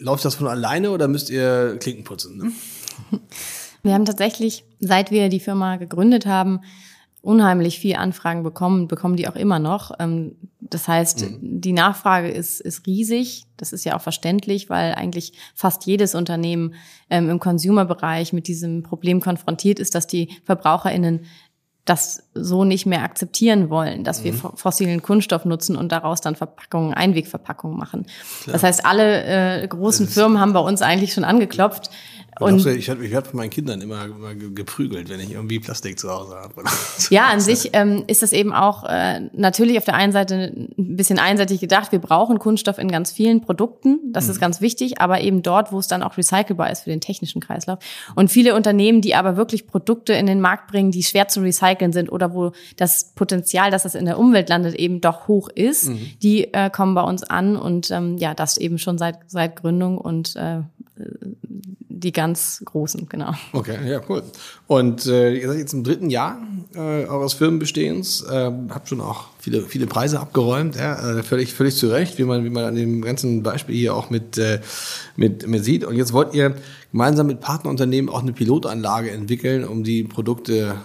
läuft 0.00 0.24
das 0.24 0.34
von 0.34 0.46
alleine 0.46 0.90
oder 0.90 1.08
müsst 1.08 1.30
ihr 1.30 1.76
Klinken 1.80 2.04
putzen? 2.04 2.36
Ne? 2.36 2.52
Wir 3.84 3.94
haben 3.94 4.06
tatsächlich, 4.06 4.64
seit 4.80 5.10
wir 5.10 5.28
die 5.28 5.40
Firma 5.40 5.76
gegründet 5.76 6.26
haben, 6.26 6.60
unheimlich 7.20 7.78
viel 7.78 7.96
Anfragen 7.96 8.42
bekommen, 8.42 8.88
bekommen 8.88 9.16
die 9.16 9.28
auch 9.28 9.36
immer 9.36 9.58
noch. 9.58 9.92
Ähm, 9.98 10.36
das 10.60 10.88
heißt, 10.88 11.22
mhm. 11.22 11.60
die 11.60 11.72
Nachfrage 11.72 12.28
ist, 12.28 12.60
ist 12.60 12.86
riesig. 12.86 13.44
Das 13.56 13.72
ist 13.72 13.84
ja 13.84 13.96
auch 13.96 14.00
verständlich, 14.00 14.70
weil 14.70 14.94
eigentlich 14.94 15.34
fast 15.54 15.86
jedes 15.86 16.14
Unternehmen 16.14 16.74
ähm, 17.10 17.30
im 17.30 17.40
Consumer-Bereich 17.40 18.32
mit 18.32 18.48
diesem 18.48 18.82
Problem 18.82 19.20
konfrontiert 19.20 19.78
ist, 19.78 19.94
dass 19.94 20.06
die 20.06 20.30
VerbraucherInnen 20.44 21.26
das 21.84 22.30
so 22.32 22.64
nicht 22.64 22.86
mehr 22.86 23.02
akzeptieren 23.02 23.68
wollen, 23.68 24.04
dass 24.04 24.20
mhm. 24.20 24.24
wir 24.24 24.34
fossilen 24.54 25.02
Kunststoff 25.02 25.44
nutzen 25.44 25.76
und 25.76 25.92
daraus 25.92 26.22
dann 26.22 26.34
Verpackungen, 26.34 26.94
Einwegverpackungen 26.94 27.76
machen. 27.76 28.06
Klar. 28.42 28.54
Das 28.54 28.62
heißt, 28.62 28.86
alle 28.86 29.62
äh, 29.62 29.68
großen 29.68 30.08
Firmen 30.08 30.40
haben 30.40 30.54
bei 30.54 30.60
uns 30.60 30.80
eigentlich 30.80 31.12
schon 31.12 31.24
angeklopft. 31.24 31.90
Und 32.40 32.66
ich 32.66 32.88
werde 32.88 33.10
werd 33.10 33.26
von 33.28 33.36
meinen 33.36 33.50
Kindern 33.50 33.80
immer, 33.80 34.04
immer 34.06 34.34
geprügelt, 34.34 35.08
wenn 35.08 35.20
ich 35.20 35.32
irgendwie 35.32 35.60
Plastik 35.60 35.98
zu 35.98 36.10
Hause 36.10 36.34
habe. 36.34 36.64
ja, 37.10 37.26
an 37.26 37.40
sich 37.40 37.70
ähm, 37.74 38.04
ist 38.06 38.22
das 38.22 38.32
eben 38.32 38.52
auch 38.52 38.84
äh, 38.84 39.20
natürlich 39.32 39.78
auf 39.78 39.84
der 39.84 39.94
einen 39.94 40.12
Seite 40.12 40.52
ein 40.54 40.96
bisschen 40.96 41.18
einseitig 41.18 41.60
gedacht. 41.60 41.92
Wir 41.92 42.00
brauchen 42.00 42.38
Kunststoff 42.38 42.78
in 42.78 42.90
ganz 42.90 43.12
vielen 43.12 43.40
Produkten. 43.40 44.12
Das 44.12 44.24
mhm. 44.24 44.30
ist 44.32 44.40
ganz 44.40 44.60
wichtig, 44.60 45.00
aber 45.00 45.20
eben 45.20 45.42
dort, 45.42 45.70
wo 45.70 45.78
es 45.78 45.86
dann 45.86 46.02
auch 46.02 46.16
recycelbar 46.16 46.70
ist 46.70 46.82
für 46.82 46.90
den 46.90 47.00
technischen 47.00 47.40
Kreislauf. 47.40 47.78
Und 48.14 48.30
viele 48.30 48.54
Unternehmen, 48.54 49.00
die 49.00 49.14
aber 49.14 49.36
wirklich 49.36 49.66
Produkte 49.66 50.14
in 50.14 50.26
den 50.26 50.40
Markt 50.40 50.70
bringen, 50.70 50.90
die 50.90 51.02
schwer 51.02 51.28
zu 51.28 51.40
recyceln 51.40 51.92
sind 51.92 52.10
oder 52.10 52.34
wo 52.34 52.52
das 52.76 53.12
Potenzial, 53.14 53.70
dass 53.70 53.84
das 53.84 53.94
in 53.94 54.06
der 54.06 54.18
Umwelt 54.18 54.48
landet, 54.48 54.74
eben 54.74 55.00
doch 55.00 55.28
hoch 55.28 55.48
ist, 55.48 55.90
mhm. 55.90 56.10
die 56.22 56.52
äh, 56.52 56.70
kommen 56.70 56.94
bei 56.94 57.02
uns 57.02 57.22
an 57.22 57.56
und 57.56 57.90
ähm, 57.90 58.16
ja, 58.18 58.34
das 58.34 58.56
eben 58.56 58.78
schon 58.78 58.98
seit, 58.98 59.18
seit 59.28 59.56
Gründung 59.56 59.98
und 59.98 60.34
äh, 60.36 60.62
die 62.04 62.12
ganz 62.12 62.62
großen, 62.64 63.08
genau. 63.08 63.32
Okay, 63.52 63.78
ja, 63.86 64.00
cool. 64.08 64.22
Und 64.66 65.06
äh, 65.06 65.34
ihr 65.34 65.48
seid 65.48 65.58
jetzt 65.58 65.72
im 65.72 65.82
dritten 65.82 66.10
Jahr 66.10 66.38
äh, 66.74 67.06
eures 67.06 67.32
Firmenbestehens, 67.32 68.22
äh, 68.22 68.50
habt 68.70 68.88
schon 68.88 69.00
auch 69.00 69.28
viele, 69.38 69.62
viele 69.62 69.86
Preise 69.86 70.20
abgeräumt, 70.20 70.76
ja, 70.76 71.18
äh, 71.18 71.22
völlig, 71.22 71.54
völlig 71.54 71.76
zu 71.76 71.88
Recht, 71.88 72.18
wie 72.18 72.24
man, 72.24 72.44
wie 72.44 72.50
man 72.50 72.64
an 72.64 72.74
dem 72.74 73.02
ganzen 73.02 73.42
Beispiel 73.42 73.74
hier 73.74 73.94
auch 73.94 74.10
mit, 74.10 74.38
äh, 74.38 74.60
mit, 75.16 75.48
mit 75.48 75.64
sieht. 75.64 75.84
Und 75.84 75.96
jetzt 75.96 76.12
wollt 76.12 76.34
ihr 76.34 76.54
gemeinsam 76.92 77.26
mit 77.26 77.40
Partnerunternehmen 77.40 78.10
auch 78.10 78.22
eine 78.22 78.32
Pilotanlage 78.32 79.10
entwickeln, 79.10 79.64
um 79.64 79.82
die 79.82 80.04
Produkte 80.04 80.76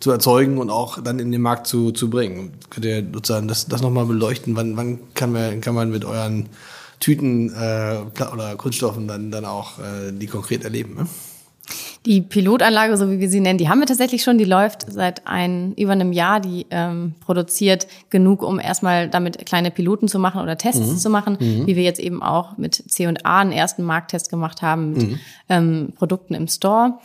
zu 0.00 0.10
erzeugen 0.10 0.58
und 0.58 0.70
auch 0.70 1.00
dann 1.02 1.18
in 1.18 1.32
den 1.32 1.40
Markt 1.40 1.66
zu, 1.66 1.90
zu 1.90 2.10
bringen. 2.10 2.52
Könnt 2.70 2.86
ihr 2.86 3.06
sozusagen 3.12 3.48
das, 3.48 3.66
das 3.66 3.82
nochmal 3.82 4.06
beleuchten? 4.06 4.56
Wann, 4.56 4.76
wann 4.76 4.98
kann, 5.14 5.32
man, 5.32 5.60
kann 5.60 5.74
man 5.74 5.90
mit 5.90 6.04
euren 6.04 6.48
Tüten 7.00 7.52
äh, 7.54 7.98
oder 8.32 8.56
Kunststoffen 8.56 9.08
dann, 9.08 9.30
dann 9.30 9.44
auch 9.44 9.78
äh, 9.78 10.12
die 10.12 10.26
konkret 10.26 10.64
erleben. 10.64 10.94
Ne? 10.94 11.06
Die 12.06 12.20
Pilotanlage, 12.20 12.96
so 12.96 13.10
wie 13.10 13.18
wir 13.18 13.28
sie 13.28 13.40
nennen, 13.40 13.58
die 13.58 13.68
haben 13.68 13.80
wir 13.80 13.86
tatsächlich 13.86 14.22
schon. 14.22 14.38
Die 14.38 14.44
läuft 14.44 14.86
seit 14.88 15.26
ein, 15.26 15.72
über 15.74 15.90
einem 15.90 16.12
Jahr. 16.12 16.38
Die 16.38 16.66
ähm, 16.70 17.14
produziert 17.18 17.88
genug, 18.10 18.44
um 18.44 18.60
erstmal 18.60 19.08
damit 19.08 19.44
kleine 19.44 19.72
Piloten 19.72 20.06
zu 20.06 20.20
machen 20.20 20.40
oder 20.40 20.56
Tests 20.56 20.92
mhm. 20.92 20.98
zu 20.98 21.10
machen, 21.10 21.36
mhm. 21.40 21.66
wie 21.66 21.74
wir 21.74 21.82
jetzt 21.82 21.98
eben 21.98 22.22
auch 22.22 22.56
mit 22.58 22.74
C&A 22.74 23.40
einen 23.40 23.50
ersten 23.50 23.82
Markttest 23.82 24.30
gemacht 24.30 24.62
haben 24.62 24.92
mit 24.92 25.02
mhm. 25.02 25.20
ähm, 25.48 25.92
Produkten 25.96 26.34
im 26.34 26.46
Store. 26.46 27.00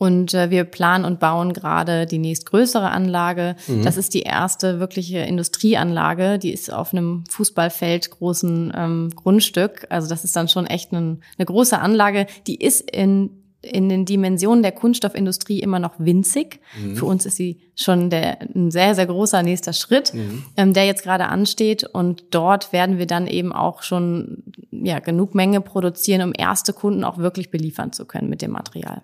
Und 0.00 0.32
äh, 0.32 0.48
wir 0.48 0.64
planen 0.64 1.04
und 1.04 1.20
bauen 1.20 1.52
gerade 1.52 2.06
die 2.06 2.16
nächstgrößere 2.16 2.88
Anlage. 2.88 3.54
Mhm. 3.66 3.82
Das 3.82 3.98
ist 3.98 4.14
die 4.14 4.22
erste 4.22 4.80
wirkliche 4.80 5.18
Industrieanlage. 5.18 6.38
Die 6.38 6.54
ist 6.54 6.72
auf 6.72 6.94
einem 6.94 7.24
Fußballfeld 7.28 8.10
großen 8.10 8.72
ähm, 8.74 9.10
Grundstück. 9.14 9.86
Also 9.90 10.08
das 10.08 10.24
ist 10.24 10.34
dann 10.34 10.48
schon 10.48 10.66
echt 10.66 10.90
ein, 10.92 11.20
eine 11.36 11.44
große 11.44 11.78
Anlage. 11.78 12.26
Die 12.46 12.56
ist 12.56 12.90
in 12.90 13.40
in 13.62 13.90
den 13.90 14.06
Dimensionen 14.06 14.62
der 14.62 14.72
Kunststoffindustrie 14.72 15.60
immer 15.60 15.78
noch 15.78 15.92
winzig. 15.98 16.60
Mhm. 16.80 16.96
Für 16.96 17.04
uns 17.04 17.26
ist 17.26 17.36
sie 17.36 17.60
schon 17.76 18.08
der, 18.08 18.40
ein 18.40 18.70
sehr, 18.70 18.94
sehr 18.94 19.04
großer 19.04 19.42
nächster 19.42 19.74
Schritt, 19.74 20.14
mhm. 20.14 20.44
ähm, 20.56 20.72
der 20.72 20.86
jetzt 20.86 21.02
gerade 21.02 21.26
ansteht. 21.26 21.84
Und 21.84 22.24
dort 22.30 22.72
werden 22.72 22.96
wir 22.96 23.06
dann 23.06 23.26
eben 23.26 23.52
auch 23.52 23.82
schon 23.82 24.44
ja, 24.84 24.98
genug 24.98 25.34
Menge 25.34 25.60
produzieren, 25.60 26.22
um 26.22 26.32
erste 26.36 26.72
Kunden 26.72 27.04
auch 27.04 27.18
wirklich 27.18 27.50
beliefern 27.50 27.92
zu 27.92 28.04
können 28.04 28.28
mit 28.28 28.42
dem 28.42 28.52
Material. 28.52 29.02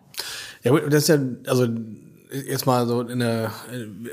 Ja, 0.62 0.78
das 0.80 1.02
ist 1.02 1.08
ja, 1.08 1.18
also 1.46 1.68
jetzt 2.46 2.66
mal 2.66 2.86
so 2.86 3.00
in 3.02 3.20
der, 3.20 3.52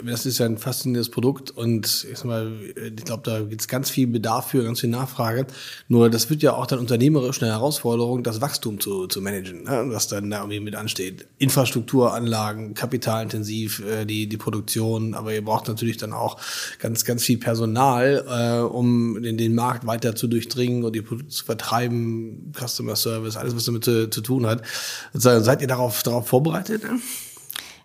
das 0.06 0.26
ist 0.26 0.38
ja 0.38 0.46
ein 0.46 0.58
faszinierendes 0.58 1.10
Produkt 1.10 1.52
und 1.52 2.06
ich, 2.12 2.24
ich 2.24 3.06
glaube, 3.06 3.22
da 3.24 3.42
gibt 3.42 3.62
es 3.62 3.68
ganz 3.68 3.90
viel 3.90 4.08
Bedarf 4.08 4.50
für, 4.50 4.64
ganz 4.64 4.80
viel 4.80 4.90
Nachfrage. 4.90 5.48
Nur 5.88 6.10
das 6.10 6.30
wird 6.30 6.42
ja 6.42 6.54
auch 6.54 6.66
dann 6.66 6.80
unternehmerisch 6.80 7.42
eine 7.42 7.52
Herausforderung, 7.52 8.24
das 8.24 8.42
Wachstum 8.42 8.80
zu, 8.80 9.08
zu 9.08 9.22
managen, 9.22 9.64
ne? 9.64 9.86
was 9.88 10.08
dann 10.08 10.30
da 10.30 10.40
irgendwie 10.40 10.60
mit 10.60 10.76
ansteht. 10.76 11.28
Infrastrukturanlagen, 11.38 12.74
kapitalintensiv, 12.74 13.84
äh, 13.86 14.06
die, 14.06 14.28
die 14.28 14.38
Produktion, 14.38 15.14
aber 15.14 15.34
ihr 15.34 15.44
braucht 15.44 15.68
natürlich 15.68 15.98
dann 15.98 16.14
auch 16.14 16.40
ganz, 16.80 17.06
ganz 17.06 17.24
viel 17.24 17.38
Personal, 17.38 18.26
äh, 18.28 18.64
um 18.64 19.22
den, 19.22 19.38
den 19.38 19.56
Markt 19.56 19.86
weiter 19.86 20.16
zu 20.16 20.28
durchdringen 20.28 20.84
und 20.84 20.96
die 20.96 21.02
Produkte 21.02 21.34
zu 21.34 21.46
vertreiben, 21.46 22.54
Customer 22.58 22.96
Service, 22.96 23.38
alles, 23.38 23.56
was 23.56 23.66
damit 23.66 23.84
zu, 23.84 24.10
zu 24.10 24.22
tun 24.22 24.46
hat. 24.46 24.62
Seid 25.14 25.62
ihr 25.62 25.68
darauf, 25.68 26.04
darauf 26.04 26.28
vorbereitet? 26.28 26.84
Ne? 26.84 27.00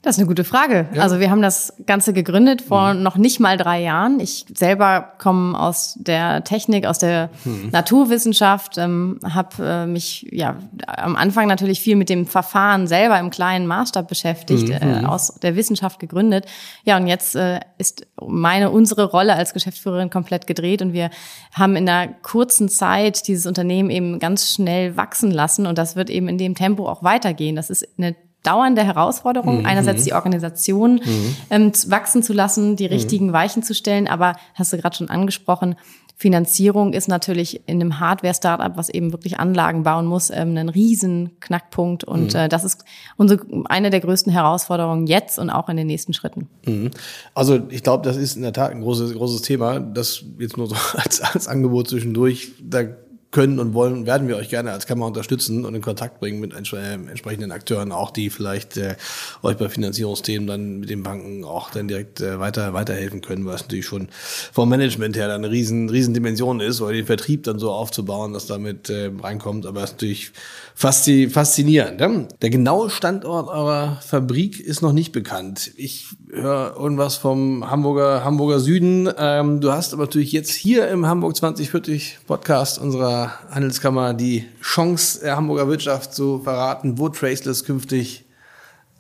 Das 0.03 0.15
ist 0.15 0.21
eine 0.21 0.29
gute 0.29 0.45
Frage. 0.45 0.89
Ja. 0.95 1.03
Also 1.03 1.19
wir 1.19 1.29
haben 1.29 1.43
das 1.43 1.75
Ganze 1.85 2.13
gegründet 2.13 2.63
vor 2.63 2.95
mhm. 2.95 3.03
noch 3.03 3.17
nicht 3.17 3.41
mal 3.41 3.57
drei 3.57 3.83
Jahren. 3.83 4.21
Ich 4.21 4.47
selber 4.55 5.15
komme 5.19 5.59
aus 5.59 5.97
der 5.99 6.45
Technik, 6.45 6.87
aus 6.87 6.99
der 6.99 7.31
mhm. 7.45 7.71
Naturwissenschaft, 7.73 8.79
ähm, 8.79 9.19
habe 9.25 9.65
äh, 9.65 9.87
mich 9.87 10.29
ja 10.31 10.57
am 10.87 11.17
Anfang 11.17 11.49
natürlich 11.49 11.81
viel 11.81 11.97
mit 11.97 12.11
dem 12.11 12.27
Verfahren 12.27 12.87
selber 12.87 13.19
im 13.19 13.31
kleinen 13.31 13.67
Maßstab 13.67 14.07
beschäftigt, 14.07 14.69
mhm. 14.69 15.05
äh, 15.05 15.05
aus 15.05 15.35
der 15.41 15.57
Wissenschaft 15.57 15.99
gegründet. 15.99 16.47
Ja, 16.85 16.97
und 16.97 17.09
jetzt 17.09 17.35
äh, 17.35 17.59
ist 17.79 18.07
meine, 18.25 18.71
unsere 18.71 19.05
Rolle 19.05 19.35
als 19.35 19.53
Geschäftsführerin 19.53 20.11
komplett 20.11 20.47
gedreht 20.47 20.81
und 20.81 20.93
wir 20.93 21.11
haben 21.53 21.75
in 21.75 21.89
einer 21.89 22.13
kurzen 22.23 22.69
Zeit 22.69 23.27
dieses 23.27 23.47
Unternehmen 23.47 23.91
eben 23.91 24.21
ganz 24.21 24.53
schnell 24.53 24.97
wachsen 24.97 25.33
lassen 25.33 25.67
und 25.67 25.77
das 25.77 25.97
wird 25.97 26.09
eben 26.09 26.29
in 26.29 26.39
dem 26.39 26.55
Tempo 26.55 26.89
auch 26.89 27.03
weitergehen. 27.03 27.57
Das 27.57 27.69
ist 27.69 27.87
eine 27.99 28.15
dauernde 28.43 28.85
Herausforderung, 28.85 29.61
mhm. 29.61 29.67
einerseits 29.67 30.05
die 30.05 30.13
Organisation 30.13 31.01
mhm. 31.05 31.37
ähm, 31.51 31.73
wachsen 31.89 32.23
zu 32.23 32.33
lassen, 32.33 32.77
die 32.77 32.87
richtigen 32.87 33.29
mhm. 33.29 33.33
Weichen 33.33 33.63
zu 33.63 33.75
stellen, 33.75 34.09
aber 34.09 34.35
hast 34.55 34.73
du 34.73 34.79
gerade 34.79 34.97
schon 34.97 35.11
angesprochen, 35.11 35.77
Finanzierung 36.21 36.95
ist 36.95 37.07
natürlich 37.07 37.63
in 37.67 37.81
einem 37.81 38.01
Hardware-Startup, 38.01 38.77
was 38.77 38.89
eben 38.89 39.13
wirklich 39.13 39.39
Anlagen 39.39 39.85
bauen 39.85 40.05
muss, 40.05 40.31
ähm, 40.31 40.57
ein 40.57 40.69
riesen 40.69 41.39
Knackpunkt. 41.39 42.03
Und 42.03 42.35
mhm. 42.35 42.41
äh, 42.41 42.49
das 42.49 42.65
ist 42.65 42.85
unsere, 43.17 43.47
eine 43.67 43.91
der 43.91 44.01
größten 44.01 44.33
Herausforderungen 44.33 45.07
jetzt 45.07 45.39
und 45.39 45.49
auch 45.49 45.69
in 45.69 45.77
den 45.77 45.87
nächsten 45.87 46.15
Schritten. 46.15 46.49
Mhm. 46.67 46.91
Also 47.35 47.61
ich 47.69 47.85
glaube, 47.85 48.05
das 48.05 48.17
ist 48.17 48.35
in 48.35 48.43
der 48.43 48.53
Tat 48.53 48.73
ein 48.73 48.81
großes, 48.81 49.15
großes 49.15 49.43
Thema. 49.43 49.79
Das 49.79 50.25
jetzt 50.41 50.57
nur 50.57 50.67
so 50.67 50.75
als, 50.95 51.21
als 51.21 51.47
Angebot 51.47 51.89
zwischendurch. 51.89 52.51
Da 52.61 52.83
können 53.31 53.59
und 53.59 53.75
wollen 53.75 54.07
werden 54.07 54.27
wir 54.27 54.37
euch 54.37 54.49
gerne 54.49 54.73
als 54.73 54.87
Kammer 54.87 55.07
unterstützen 55.07 55.67
und 55.67 55.75
in 55.75 55.83
Kontakt 55.83 56.19
bringen 56.19 56.41
mit 56.41 56.55
äh, 56.55 56.95
entsprechenden 56.95 57.53
Akteuren, 57.53 57.93
auch 57.93 58.11
die 58.11 58.31
vielleicht 58.31 58.79
äh, 58.79 58.97
euch 59.43 59.59
bei 59.59 59.69
Finanzierungsthemen 59.69 60.47
dann 60.47 60.81
mit 60.81 60.89
den 60.89 61.03
Banken 61.03 61.45
auch 61.45 61.71
dann 61.71 61.89
direkt 61.89 62.23
äh, 62.23 62.41
weiter 62.41 62.73
weiterhelfen 62.73 63.21
können, 63.21 63.45
weil 63.45 63.57
es 63.57 63.63
natürlich 63.63 63.85
schon 63.85 64.09
vom 64.53 64.71
Management 64.71 65.17
her 65.17 65.29
dann 65.29 65.45
eine 65.45 65.53
riesen 65.53 65.91
riesen 65.91 66.15
Dimension 66.15 66.61
ist, 66.61 66.81
oder 66.81 66.93
den 66.93 67.05
Vertrieb 67.05 67.43
dann 67.43 67.59
so 67.59 67.71
aufzubauen, 67.71 68.33
dass 68.33 68.47
damit 68.47 68.89
äh, 68.89 69.11
reinkommt, 69.21 69.67
aber 69.67 69.83
es 69.83 69.91
ist 69.91 69.97
natürlich 69.97 70.33
faszinierend. 70.75 72.01
Ne? 72.01 72.29
Der 72.41 72.51
genaue 72.51 72.89
Standort 72.89 73.49
eurer 73.49 74.01
Fabrik 74.01 74.59
ist 74.61 74.81
noch 74.81 74.93
nicht 74.93 75.13
bekannt. 75.13 75.73
Ich 75.77 76.07
höre 76.31 76.77
irgendwas 76.79 77.17
vom 77.17 77.69
Hamburger 77.69 78.25
Hamburger 78.25 78.61
Süden. 78.61 79.11
Ähm, 79.19 79.61
du 79.61 79.73
hast 79.73 79.93
aber 79.93 80.05
natürlich 80.05 80.33
jetzt 80.33 80.55
hier 80.55 80.89
im 80.89 81.05
Hamburg 81.05 81.37
2040 81.37 82.19
Podcast 82.27 82.79
unserer 82.79 83.18
Handelskammer 83.51 84.15
die 84.15 84.47
Chance 84.63 85.21
der 85.21 85.37
Hamburger 85.37 85.69
Wirtschaft 85.69 86.15
zu 86.15 86.41
verraten, 86.41 86.99
wo 86.99 87.09
Traceless 87.09 87.65
künftig 87.65 88.25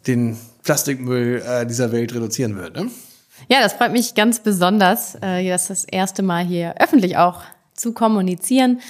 den 0.06 0.36
Plastikmüll 0.62 1.42
äh, 1.46 1.66
dieser 1.66 1.92
Welt 1.92 2.14
reduzieren 2.14 2.56
wird. 2.56 2.76
Ne? 2.76 2.90
Ja, 3.48 3.60
das 3.60 3.74
freut 3.74 3.92
mich 3.92 4.14
ganz 4.14 4.40
besonders, 4.40 5.16
äh, 5.22 5.48
das 5.48 5.68
das 5.68 5.84
erste 5.84 6.22
Mal 6.22 6.44
hier 6.44 6.74
öffentlich 6.78 7.16
auch 7.16 7.42
zu 7.74 7.92
kommunizieren. 7.92 8.80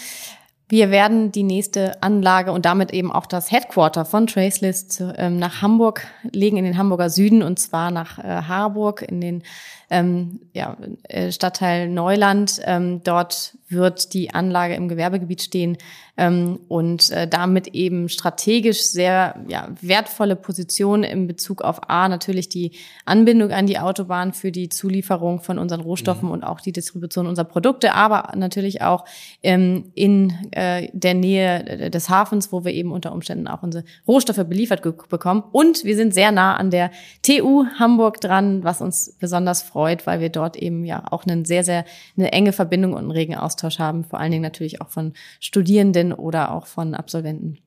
Wir 0.71 0.91
werden 0.91 1.33
die 1.33 1.45
nächste 1.45 2.03
Anlage 2.03 2.53
und 2.53 2.67
damit 2.67 2.93
eben 2.93 3.11
auch 3.11 3.25
das 3.25 3.51
Headquarter 3.51 4.05
von 4.05 4.27
Traceless 4.27 5.03
ähm, 5.17 5.39
nach 5.39 5.63
Hamburg 5.63 6.07
legen, 6.31 6.59
in 6.59 6.65
den 6.65 6.77
Hamburger 6.77 7.09
Süden 7.09 7.43
und 7.43 7.59
zwar 7.59 7.91
nach 7.91 8.19
äh, 8.19 8.43
Harburg 8.43 9.03
in 9.03 9.23
den 9.23 9.43
ähm, 9.91 10.41
ja, 10.53 10.77
äh, 11.05 11.33
Stadtteil 11.33 11.89
Neuland. 11.89 12.61
Ähm, 12.65 13.03
dort 13.03 13.57
wird 13.69 14.13
die 14.13 14.35
Anlage 14.35 14.75
im 14.75 14.89
Gewerbegebiet 14.89 15.43
stehen 15.43 15.79
ähm, 16.17 16.59
und 16.69 17.11
äh, 17.11 17.27
damit 17.27 17.69
eben 17.69 18.09
strategisch 18.09 18.83
sehr 18.83 19.37
ja, 19.49 19.69
wertvolle 19.81 20.37
Position 20.37 21.05
in 21.05 21.27
Bezug 21.27 21.63
auf 21.63 21.89
A, 21.89 22.09
natürlich 22.09 22.49
die 22.49 22.73
Anbindung 23.05 23.51
an 23.51 23.67
die 23.67 23.79
Autobahn 23.79 24.33
für 24.33 24.53
die 24.53 24.69
Zulieferung 24.69 25.41
von 25.41 25.59
unseren 25.59 25.81
Rohstoffen 25.81 26.27
mhm. 26.27 26.33
und 26.33 26.45
auch 26.45 26.61
die 26.61 26.73
Distribution 26.73 27.27
unserer 27.27 27.47
Produkte, 27.47 27.95
aber 27.95 28.33
natürlich 28.37 28.83
auch 28.83 29.05
ähm, 29.43 29.93
in 29.95 30.33
äh, 30.59 30.88
der 30.93 31.15
Nähe 31.15 31.91
des 31.91 32.09
Hafens, 32.09 32.50
wo 32.50 32.65
wir 32.65 32.73
eben 32.73 32.91
unter 32.93 33.12
Umständen 33.12 33.47
auch 33.47 33.62
unsere 33.62 33.85
Rohstoffe 34.07 34.45
beliefert 34.45 34.83
bekommen. 35.09 35.45
Und 35.53 35.85
wir 35.85 35.97
sind 35.97 36.12
sehr 36.12 36.33
nah 36.33 36.57
an 36.57 36.71
der 36.71 36.91
TU 37.23 37.67
Hamburg 37.79 38.21
dran, 38.21 38.65
was 38.65 38.81
uns 38.81 39.15
besonders 39.21 39.62
freut 39.62 40.09
weil 40.09 40.21
wir 40.21 40.31
dort 40.31 40.57
eben 40.57 40.87
ja 40.87 41.05
auch 41.11 41.25
eine 41.27 41.45
sehr, 41.45 41.62
sehr 41.62 41.85
eine 42.17 42.33
enge 42.33 42.53
Verbindung 42.53 42.95
und 42.95 43.00
einen 43.00 43.11
regen 43.11 43.37
Austausch 43.37 43.79
haben, 43.79 44.05
vor 44.05 44.19
allen 44.19 44.31
Dingen 44.31 44.43
natürlich 44.43 44.81
auch 44.81 44.88
von 44.88 45.12
Studierenden 45.38 46.15
oder 46.15 46.53
auch 46.53 46.67
von 46.67 46.95
Absolventen. 46.95 47.59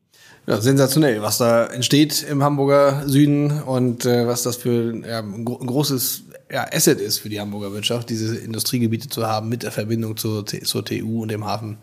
Ja, 0.48 0.60
sensationell, 0.60 1.22
was 1.22 1.38
da 1.38 1.68
entsteht 1.68 2.24
im 2.24 2.42
Hamburger 2.42 3.04
Süden 3.08 3.62
und 3.62 4.06
äh, 4.06 4.26
was 4.26 4.42
das 4.42 4.56
für 4.56 4.96
ja, 5.08 5.20
ein, 5.20 5.46
gro 5.46 5.60
ein 5.60 5.68
großes 5.68 6.24
ja, 6.52 6.66
Asset 6.72 7.00
ist 7.00 7.20
für 7.20 7.30
die 7.30 7.40
Hamburger 7.40 7.72
Wirtschaft, 7.72 8.10
diese 8.10 8.36
Industriegebiete 8.36 9.08
zu 9.08 9.26
haben 9.26 9.48
mit 9.48 9.64
der 9.64 9.72
Verbindung 9.72 10.18
zur, 10.18 10.46
zur 10.46 10.84
TU 10.84 11.22
und 11.22 11.32
dem 11.32 11.46
Hafen. 11.46 11.78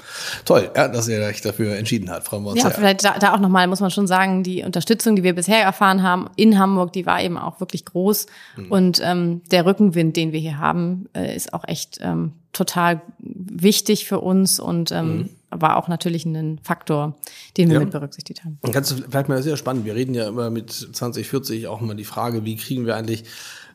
Toll, 0.44 0.70
ja, 0.76 0.88
dass 0.88 1.08
ihr 1.08 1.20
euch 1.20 1.40
dafür 1.40 1.76
entschieden 1.76 2.10
habt, 2.10 2.26
Frau 2.26 2.38
Motz. 2.38 2.62
Ja, 2.62 2.70
vielleicht 2.70 3.02
da, 3.02 3.18
da 3.18 3.34
auch 3.34 3.40
nochmal, 3.40 3.66
muss 3.66 3.80
man 3.80 3.90
schon 3.90 4.06
sagen, 4.06 4.42
die 4.42 4.62
Unterstützung, 4.62 5.16
die 5.16 5.22
wir 5.22 5.34
bisher 5.34 5.62
erfahren 5.62 6.02
haben 6.02 6.28
in 6.36 6.58
Hamburg, 6.58 6.92
die 6.92 7.06
war 7.06 7.22
eben 7.22 7.38
auch 7.38 7.60
wirklich 7.60 7.86
groß. 7.86 8.26
Mhm. 8.56 8.70
Und 8.70 9.00
ähm, 9.02 9.42
der 9.50 9.64
Rückenwind, 9.64 10.16
den 10.16 10.32
wir 10.32 10.40
hier 10.40 10.58
haben, 10.58 11.08
äh, 11.14 11.34
ist 11.34 11.54
auch 11.54 11.66
echt 11.66 11.98
ähm, 12.02 12.32
total 12.52 13.00
wichtig 13.20 14.06
für 14.06 14.20
uns 14.20 14.60
und 14.60 14.92
ähm, 14.92 15.16
mhm. 15.16 15.30
War 15.50 15.76
auch 15.76 15.88
natürlich 15.88 16.26
ein 16.26 16.60
Faktor, 16.62 17.16
den 17.56 17.68
wir 17.68 17.74
ja. 17.74 17.80
mit 17.80 17.90
berücksichtigt 17.90 18.44
haben. 18.44 18.58
Und 18.60 18.72
kannst 18.72 18.90
du 18.90 18.96
vielleicht 18.96 19.28
mal 19.28 19.42
sehr 19.42 19.56
spannend. 19.56 19.84
Wir 19.84 19.94
reden 19.94 20.14
ja 20.14 20.28
immer 20.28 20.50
mit 20.50 20.70
2040 20.70 21.66
auch 21.66 21.80
immer 21.80 21.94
die 21.94 22.04
Frage, 22.04 22.44
wie 22.44 22.56
kriegen 22.56 22.86
wir 22.86 22.96
eigentlich 22.96 23.24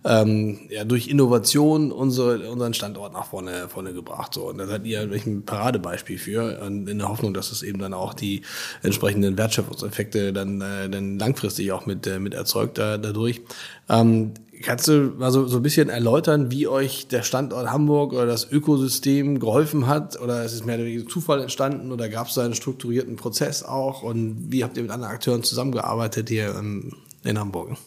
ähm, 0.06 0.60
ja, 0.70 0.84
durch 0.84 1.08
Innovation 1.08 1.92
unsere, 1.92 2.50
unseren 2.52 2.74
Standort 2.74 3.14
nach 3.14 3.26
vorne, 3.26 3.70
vorne 3.70 3.94
gebracht. 3.94 4.34
So. 4.34 4.50
Und 4.50 4.58
da 4.58 4.68
seid 4.68 4.86
ihr 4.86 5.02
ein 5.02 5.44
Paradebeispiel 5.46 6.18
für, 6.18 6.62
und 6.62 6.90
in 6.90 7.00
der 7.00 7.10
Hoffnung, 7.10 7.34
dass 7.34 7.52
es 7.52 7.64
eben 7.64 7.80
dann 7.80 7.94
auch 7.94 8.14
die 8.14 8.42
entsprechenden 8.82 9.38
Wertschöpfungseffekte 9.38 10.34
dann, 10.34 10.62
äh, 10.62 10.90
dann 10.90 11.18
langfristig 11.20 11.72
auch 11.72 11.86
mit, 11.86 12.06
äh, 12.06 12.20
mit 12.20 12.34
erzeugt 12.34 12.78
da, 12.78 12.98
dadurch. 12.98 13.42
Ähm, 13.90 14.34
Kannst 14.64 14.88
du 14.88 15.14
mal 15.18 15.32
so, 15.32 15.46
so 15.46 15.58
ein 15.58 15.64
bisschen 15.64 15.90
erläutern, 15.90 16.50
wie 16.50 16.68
euch 16.68 17.08
der 17.08 17.24
Standort 17.24 17.70
Hamburg 17.70 18.14
oder 18.14 18.26
das 18.26 18.50
Ökosystem 18.50 19.40
geholfen 19.40 19.88
hat? 19.88 20.20
Oder 20.22 20.44
ist 20.46 20.54
es 20.54 20.64
mehr 20.64 20.78
durch 20.78 21.08
Zufall 21.10 21.42
entstanden 21.42 21.92
oder 21.92 22.08
gab 22.08 22.28
es 22.28 22.36
da 22.36 22.46
einen 22.46 22.56
strukturierten 22.56 23.18
Prozess 23.18 23.64
auch? 23.64 24.04
Und 24.04 24.52
wie 24.52 24.64
habt 24.64 24.78
ihr 24.78 24.84
mit 24.84 24.92
anderen 24.92 25.14
Akteuren 25.14 25.44
zusammengearbeitet 25.44 26.30
hier 26.30 26.56
in, 26.58 26.94
in 27.26 27.38
Hamburg? 27.38 27.78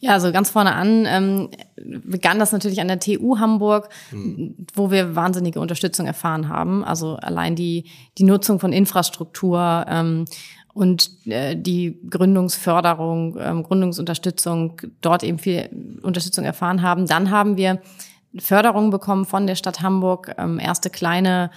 Ja, 0.00 0.12
also 0.12 0.30
ganz 0.32 0.50
vorne 0.50 0.74
an 0.74 1.06
ähm, 1.06 1.48
begann 1.76 2.38
das 2.38 2.52
natürlich 2.52 2.82
an 2.82 2.88
der 2.88 3.00
TU 3.00 3.38
Hamburg, 3.38 3.88
mhm. 4.10 4.54
wo 4.74 4.90
wir 4.90 5.16
wahnsinnige 5.16 5.60
Unterstützung 5.60 6.06
erfahren 6.06 6.50
haben. 6.50 6.84
Also 6.84 7.16
allein 7.16 7.56
die, 7.56 7.84
die 8.18 8.24
Nutzung 8.24 8.60
von 8.60 8.74
Infrastruktur 8.74 9.86
ähm, 9.88 10.26
und 10.74 11.26
äh, 11.26 11.56
die 11.56 12.00
Gründungsförderung, 12.10 13.38
ähm, 13.40 13.62
Gründungsunterstützung, 13.62 14.82
dort 15.00 15.22
eben 15.22 15.38
viel 15.38 15.70
Unterstützung 16.02 16.44
erfahren 16.44 16.82
haben. 16.82 17.06
Dann 17.06 17.30
haben 17.30 17.56
wir 17.56 17.80
Förderung 18.38 18.90
bekommen 18.90 19.24
von 19.24 19.46
der 19.46 19.54
Stadt 19.54 19.80
Hamburg, 19.80 20.34
ähm, 20.36 20.58
erste 20.58 20.90
kleine 20.90 21.50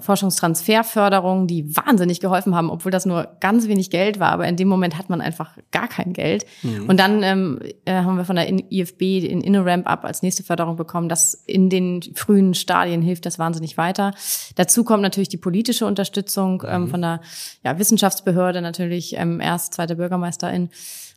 Forschungstransferförderungen, 0.00 1.46
die 1.46 1.76
wahnsinnig 1.76 2.20
geholfen 2.20 2.54
haben, 2.54 2.70
obwohl 2.70 2.90
das 2.90 3.06
nur 3.06 3.28
ganz 3.40 3.68
wenig 3.68 3.90
Geld 3.90 4.18
war. 4.18 4.32
Aber 4.32 4.46
in 4.46 4.56
dem 4.56 4.68
Moment 4.68 4.98
hat 4.98 5.10
man 5.10 5.20
einfach 5.20 5.56
gar 5.70 5.88
kein 5.88 6.12
Geld. 6.12 6.44
Mhm. 6.62 6.88
Und 6.88 6.98
dann 6.98 7.22
ähm, 7.22 7.60
äh, 7.84 7.94
haben 7.94 8.16
wir 8.16 8.24
von 8.24 8.36
der 8.36 8.48
IFB 8.50 8.98
den 8.98 9.40
InnoRamp 9.40 9.88
Up 9.88 10.04
als 10.04 10.22
nächste 10.22 10.42
Förderung 10.42 10.76
bekommen. 10.76 11.08
Das 11.08 11.34
in 11.46 11.70
den 11.70 12.02
frühen 12.14 12.54
Stadien 12.54 13.02
hilft 13.02 13.26
das 13.26 13.38
wahnsinnig 13.38 13.76
weiter. 13.76 14.12
Dazu 14.56 14.84
kommt 14.84 15.02
natürlich 15.02 15.28
die 15.28 15.36
politische 15.36 15.86
Unterstützung 15.86 16.62
ähm, 16.66 16.82
mhm. 16.82 16.88
von 16.88 17.02
der 17.02 17.20
ja, 17.64 17.78
Wissenschaftsbehörde 17.78 18.62
natürlich, 18.62 19.14
ähm, 19.16 19.40
erst 19.40 19.74
zweite 19.74 19.96
Bürgermeisterin. 19.96 20.70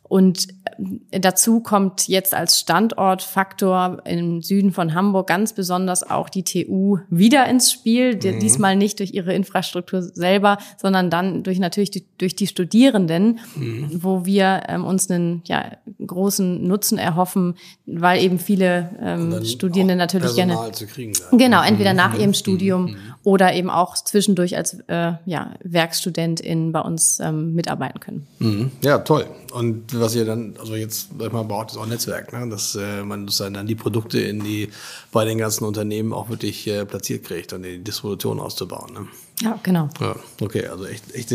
Und 0.08 0.48
äh, 1.10 1.20
dazu 1.20 1.60
kommt 1.60 2.08
jetzt 2.08 2.34
als 2.34 2.60
Standortfaktor 2.60 4.02
im 4.04 4.42
Süden 4.42 4.72
von 4.72 4.94
Hamburg 4.94 5.26
ganz 5.26 5.52
besonders 5.52 6.08
auch 6.08 6.28
die 6.28 6.44
TU 6.44 6.98
wieder 7.10 7.46
ins 7.46 7.72
Spiel. 7.72 8.14
Mhm. 8.14 8.40
Diesmal 8.40 8.76
nicht 8.76 9.00
durch 9.00 9.12
ihre 9.12 9.34
Infrastruktur 9.34 10.02
selber, 10.02 10.58
sondern 10.76 11.10
dann 11.10 11.42
durch 11.42 11.58
natürlich 11.58 11.90
die, 11.90 12.04
durch 12.18 12.36
die 12.36 12.46
Studierenden, 12.46 13.40
mhm. 13.56 13.90
wo 14.02 14.24
wir 14.24 14.62
ähm, 14.68 14.84
uns 14.84 15.10
einen 15.10 15.42
ja, 15.46 15.72
großen 16.04 16.66
Nutzen 16.66 16.98
erhoffen, 16.98 17.54
weil 17.86 18.22
eben 18.22 18.38
viele 18.38 18.90
ähm, 19.00 19.44
Studierende 19.44 19.96
natürlich 19.96 20.34
gerne 20.34 20.56
genau 21.32 21.62
entweder 21.62 21.94
nach 21.94 22.14
mhm. 22.14 22.20
ihrem 22.20 22.34
Studium 22.34 22.82
mhm. 22.84 22.96
Oder 23.26 23.54
eben 23.54 23.70
auch 23.70 23.96
zwischendurch 23.96 24.56
als 24.56 24.78
äh, 24.86 25.14
ja, 25.24 25.54
Werkstudentin 25.64 26.70
bei 26.70 26.78
uns 26.78 27.18
ähm, 27.18 27.56
mitarbeiten 27.56 27.98
können. 27.98 28.26
Mhm. 28.38 28.70
Ja, 28.82 28.98
toll. 28.98 29.26
Und 29.52 29.98
was 29.98 30.14
ihr 30.14 30.24
dann, 30.24 30.54
also 30.60 30.76
jetzt, 30.76 31.08
sag 31.18 31.32
mal, 31.32 31.42
braucht 31.42 31.72
es 31.72 31.76
auch 31.76 31.86
Netzwerk, 31.86 32.32
ne? 32.32 32.48
dass 32.48 32.76
äh, 32.76 33.02
man 33.02 33.28
dann 33.52 33.66
die 33.66 33.74
Produkte 33.74 34.20
in 34.20 34.44
die, 34.44 34.68
bei 35.10 35.24
den 35.24 35.38
ganzen 35.38 35.64
Unternehmen 35.64 36.12
auch 36.12 36.28
wirklich 36.28 36.68
äh, 36.68 36.84
platziert 36.84 37.24
kriegt 37.24 37.52
und 37.52 37.64
die 37.64 37.82
Distribution 37.82 38.38
auszubauen. 38.38 38.92
Ne? 38.92 39.08
Ja, 39.42 39.58
genau. 39.62 39.90
Ja, 40.00 40.16
okay, 40.40 40.66
also 40.66 40.86
echt, 40.86 41.14
echt 41.14 41.30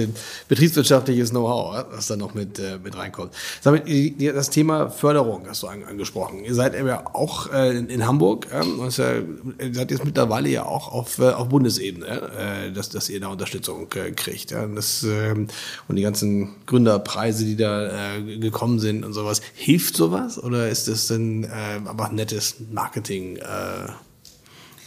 betriebswirtschaftliches 0.47 1.29
Know-how, 1.29 1.85
was 1.91 2.07
da 2.07 2.15
noch 2.15 2.33
mit, 2.33 2.57
äh, 2.57 2.79
mit 2.83 2.97
reinkommt. 2.97 3.31
Sag 3.61 3.85
das 4.17 4.49
Thema 4.49 4.89
Förderung 4.89 5.45
hast 5.47 5.61
du 5.61 5.67
an, 5.67 5.83
angesprochen. 5.83 6.43
Ihr 6.43 6.55
seid 6.55 6.73
ja 6.73 7.05
auch 7.13 7.53
äh, 7.53 7.77
in, 7.77 7.89
in 7.89 8.07
Hamburg, 8.07 8.47
ähm, 8.51 8.79
ja, 8.89 9.19
ihr 9.59 9.73
seid 9.75 9.91
jetzt 9.91 10.03
mittlerweile 10.03 10.49
ja 10.49 10.65
auch 10.65 10.91
auf, 10.91 11.19
äh, 11.19 11.29
auf 11.29 11.49
Bundesebene, 11.49 12.07
äh, 12.07 12.71
dass, 12.71 12.89
dass 12.89 13.07
ihr 13.07 13.19
da 13.19 13.27
Unterstützung 13.27 13.87
äh, 13.93 14.11
kriegt. 14.11 14.49
Ja? 14.49 14.65
Das, 14.65 15.03
äh, 15.03 15.35
und 15.87 15.95
die 15.95 16.01
ganzen 16.01 16.55
Gründerpreise, 16.65 17.45
die 17.45 17.55
da 17.55 18.15
äh, 18.15 18.37
gekommen 18.39 18.79
sind 18.79 19.05
und 19.05 19.13
sowas. 19.13 19.41
Hilft 19.53 19.95
sowas 19.95 20.41
oder 20.41 20.69
ist 20.69 20.87
das 20.87 21.05
denn 21.05 21.43
äh, 21.43 21.87
einfach 21.87 22.11
nettes 22.11 22.55
Marketing? 22.71 23.37
Äh, 23.37 23.91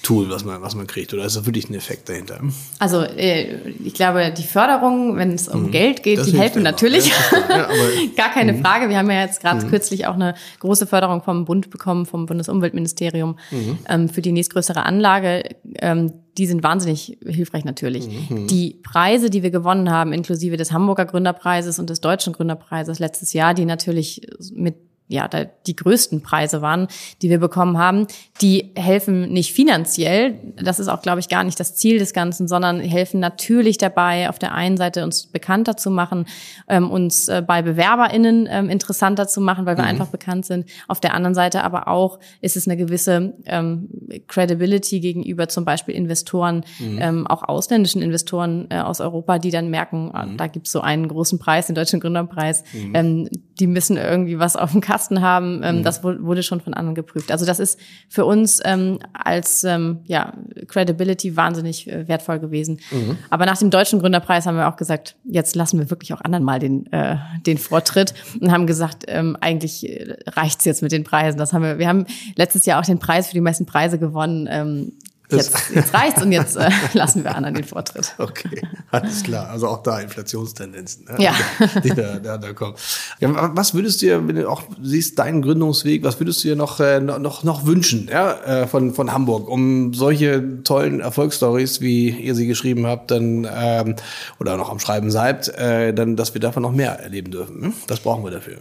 Tool, 0.04 0.30
was 0.30 0.44
man, 0.44 0.62
was 0.62 0.74
man 0.74 0.86
kriegt? 0.86 1.12
Oder 1.12 1.24
ist 1.24 1.34
das 1.34 1.46
wirklich 1.46 1.68
ein 1.68 1.74
Effekt 1.74 2.08
dahinter? 2.08 2.40
Also 2.78 3.02
äh, 3.02 3.70
ich 3.84 3.94
glaube, 3.94 4.32
die 4.36 4.42
Förderung, 4.42 5.16
wenn 5.16 5.32
es 5.32 5.48
um 5.48 5.64
mhm. 5.64 5.70
Geld 5.70 6.02
geht, 6.02 6.18
das 6.18 6.26
die 6.26 6.38
helfen 6.38 6.62
natürlich. 6.62 7.08
Ja, 7.08 7.68
Gar 8.16 8.30
keine 8.30 8.52
mhm. 8.52 8.62
Frage. 8.62 8.88
Wir 8.88 8.98
haben 8.98 9.10
ja 9.10 9.22
jetzt 9.22 9.40
gerade 9.40 9.64
mhm. 9.64 9.70
kürzlich 9.70 10.06
auch 10.06 10.14
eine 10.14 10.34
große 10.60 10.86
Förderung 10.86 11.22
vom 11.22 11.44
Bund 11.44 11.70
bekommen, 11.70 12.06
vom 12.06 12.26
Bundesumweltministerium 12.26 13.36
mhm. 13.50 13.78
ähm, 13.88 14.08
für 14.08 14.22
die 14.22 14.32
nächstgrößere 14.32 14.84
Anlage. 14.84 15.42
Ähm, 15.80 16.12
die 16.36 16.46
sind 16.46 16.62
wahnsinnig 16.62 17.18
hilfreich 17.24 17.64
natürlich. 17.64 18.08
Mhm. 18.28 18.46
Die 18.46 18.80
Preise, 18.82 19.30
die 19.30 19.42
wir 19.42 19.50
gewonnen 19.50 19.90
haben, 19.90 20.12
inklusive 20.12 20.56
des 20.56 20.70
Hamburger 20.70 21.06
Gründerpreises 21.06 21.78
und 21.78 21.90
des 21.90 22.00
Deutschen 22.00 22.32
Gründerpreises 22.32 22.98
letztes 22.98 23.32
Jahr, 23.32 23.54
die 23.54 23.64
natürlich 23.64 24.28
mit 24.52 24.76
ja, 25.14 25.28
da 25.28 25.44
die 25.44 25.76
größten 25.76 26.22
Preise 26.22 26.60
waren, 26.60 26.88
die 27.22 27.30
wir 27.30 27.38
bekommen 27.38 27.78
haben, 27.78 28.06
die 28.42 28.72
helfen 28.74 29.32
nicht 29.32 29.52
finanziell. 29.52 30.34
Das 30.62 30.80
ist 30.80 30.88
auch, 30.88 31.02
glaube 31.02 31.20
ich, 31.20 31.28
gar 31.28 31.44
nicht 31.44 31.58
das 31.60 31.76
Ziel 31.76 31.98
des 31.98 32.12
Ganzen, 32.12 32.48
sondern 32.48 32.80
helfen 32.80 33.20
natürlich 33.20 33.78
dabei, 33.78 34.28
auf 34.28 34.38
der 34.38 34.52
einen 34.52 34.76
Seite 34.76 35.04
uns 35.04 35.26
bekannter 35.26 35.76
zu 35.76 35.90
machen, 35.90 36.26
ähm, 36.68 36.90
uns 36.90 37.28
äh, 37.28 37.42
bei 37.46 37.62
BewerberInnen 37.62 38.48
ähm, 38.50 38.68
interessanter 38.68 39.28
zu 39.28 39.40
machen, 39.40 39.66
weil 39.66 39.76
wir 39.76 39.84
mhm. 39.84 39.90
einfach 39.90 40.08
bekannt 40.08 40.46
sind. 40.46 40.68
Auf 40.88 41.00
der 41.00 41.14
anderen 41.14 41.34
Seite 41.34 41.62
aber 41.62 41.88
auch 41.88 42.18
ist 42.40 42.56
es 42.56 42.66
eine 42.66 42.76
gewisse 42.76 43.34
ähm, 43.46 43.88
Credibility 44.26 45.00
gegenüber 45.00 45.48
zum 45.48 45.64
Beispiel 45.64 45.94
Investoren, 45.94 46.64
mhm. 46.80 46.98
ähm, 47.00 47.26
auch 47.28 47.44
ausländischen 47.44 48.02
Investoren 48.02 48.66
äh, 48.70 48.80
aus 48.80 49.00
Europa, 49.00 49.38
die 49.38 49.50
dann 49.50 49.70
merken, 49.70 50.10
ah, 50.12 50.26
mhm. 50.26 50.36
da 50.36 50.48
gibt's 50.48 50.72
so 50.72 50.80
einen 50.80 51.06
großen 51.06 51.38
Preis, 51.38 51.66
den 51.66 51.76
Deutschen 51.76 52.00
Gründerpreis. 52.00 52.64
Mhm. 52.72 52.94
Ähm, 52.94 53.28
die 53.60 53.66
müssen 53.66 53.96
irgendwie 53.96 54.38
was 54.38 54.56
auf 54.56 54.72
dem 54.72 54.80
Kasten 54.80 55.20
haben. 55.20 55.60
Ähm, 55.62 55.78
mhm. 55.78 55.82
Das 55.82 56.02
wurde 56.02 56.42
schon 56.42 56.60
von 56.60 56.74
anderen 56.74 56.94
geprüft. 56.94 57.30
Also 57.30 57.46
das 57.46 57.60
ist 57.60 57.78
für 58.08 58.24
uns 58.24 58.60
ähm, 58.64 58.98
als 59.12 59.64
ähm, 59.64 60.00
ja, 60.04 60.32
Credibility 60.66 61.36
wahnsinnig 61.36 61.90
äh, 61.90 62.08
wertvoll 62.08 62.40
gewesen. 62.40 62.80
Mhm. 62.90 63.18
Aber 63.30 63.46
nach 63.46 63.58
dem 63.58 63.70
deutschen 63.70 64.00
Gründerpreis 64.00 64.46
haben 64.46 64.56
wir 64.56 64.68
auch 64.68 64.76
gesagt, 64.76 65.16
jetzt 65.24 65.54
lassen 65.54 65.78
wir 65.78 65.90
wirklich 65.90 66.12
auch 66.12 66.20
anderen 66.20 66.44
mal 66.44 66.58
den, 66.58 66.90
äh, 66.92 67.16
den 67.46 67.58
Vortritt 67.58 68.14
und 68.40 68.50
haben 68.50 68.66
gesagt, 68.66 69.04
ähm, 69.08 69.36
eigentlich 69.40 69.88
äh, 69.88 70.16
reicht's 70.28 70.64
jetzt 70.64 70.82
mit 70.82 70.92
den 70.92 71.04
Preisen. 71.04 71.38
Das 71.38 71.52
haben 71.52 71.62
wir, 71.62 71.78
wir 71.78 71.88
haben 71.88 72.06
letztes 72.36 72.66
Jahr 72.66 72.80
auch 72.80 72.86
den 72.86 72.98
Preis 72.98 73.28
für 73.28 73.34
die 73.34 73.40
meisten 73.40 73.66
Preise 73.66 73.98
gewonnen. 73.98 74.48
Ähm, 74.50 74.92
Jetzt, 75.30 75.56
jetzt 75.74 75.94
reicht's 75.94 76.22
und 76.22 76.32
jetzt 76.32 76.56
äh, 76.56 76.70
lassen 76.92 77.24
wir 77.24 77.34
anderen 77.34 77.54
den 77.54 77.64
Vortritt. 77.64 78.14
Okay, 78.18 78.62
alles 78.90 79.22
klar. 79.22 79.48
Also 79.48 79.68
auch 79.68 79.82
da 79.82 80.00
Inflationstendenzen, 80.00 81.06
ne? 81.06 81.16
ja. 81.18 81.34
die 81.82 81.88
da, 81.88 82.18
da, 82.18 82.36
da 82.36 82.52
kommen. 82.52 82.74
Ja, 83.20 83.50
was 83.54 83.74
würdest 83.74 84.02
du 84.02 84.06
dir, 84.06 84.28
wenn 84.28 84.36
du 84.36 84.48
auch 84.48 84.62
siehst, 84.82 85.18
deinen 85.18 85.42
Gründungsweg, 85.42 86.02
was 86.04 86.18
würdest 86.18 86.42
du 86.42 86.48
dir 86.48 86.56
noch, 86.56 86.80
äh, 86.80 87.00
noch, 87.00 87.44
noch 87.44 87.66
wünschen 87.66 88.08
ja, 88.10 88.32
äh, 88.42 88.66
von, 88.66 88.92
von 88.92 89.12
Hamburg, 89.12 89.48
um 89.48 89.94
solche 89.94 90.62
tollen 90.64 91.00
Erfolgsstories, 91.00 91.80
wie 91.80 92.10
ihr 92.10 92.34
sie 92.34 92.46
geschrieben 92.46 92.86
habt, 92.86 93.10
dann 93.10 93.46
ähm, 93.52 93.96
oder 94.40 94.56
noch 94.56 94.70
am 94.70 94.80
Schreiben 94.80 95.10
seid, 95.10 95.48
äh, 95.48 95.94
dann, 95.94 96.16
dass 96.16 96.34
wir 96.34 96.40
davon 96.40 96.62
noch 96.62 96.72
mehr 96.72 97.00
erleben 97.00 97.30
dürfen. 97.30 97.62
Hm? 97.62 97.72
Das 97.86 98.00
brauchen 98.00 98.24
wir 98.24 98.30
dafür. 98.30 98.58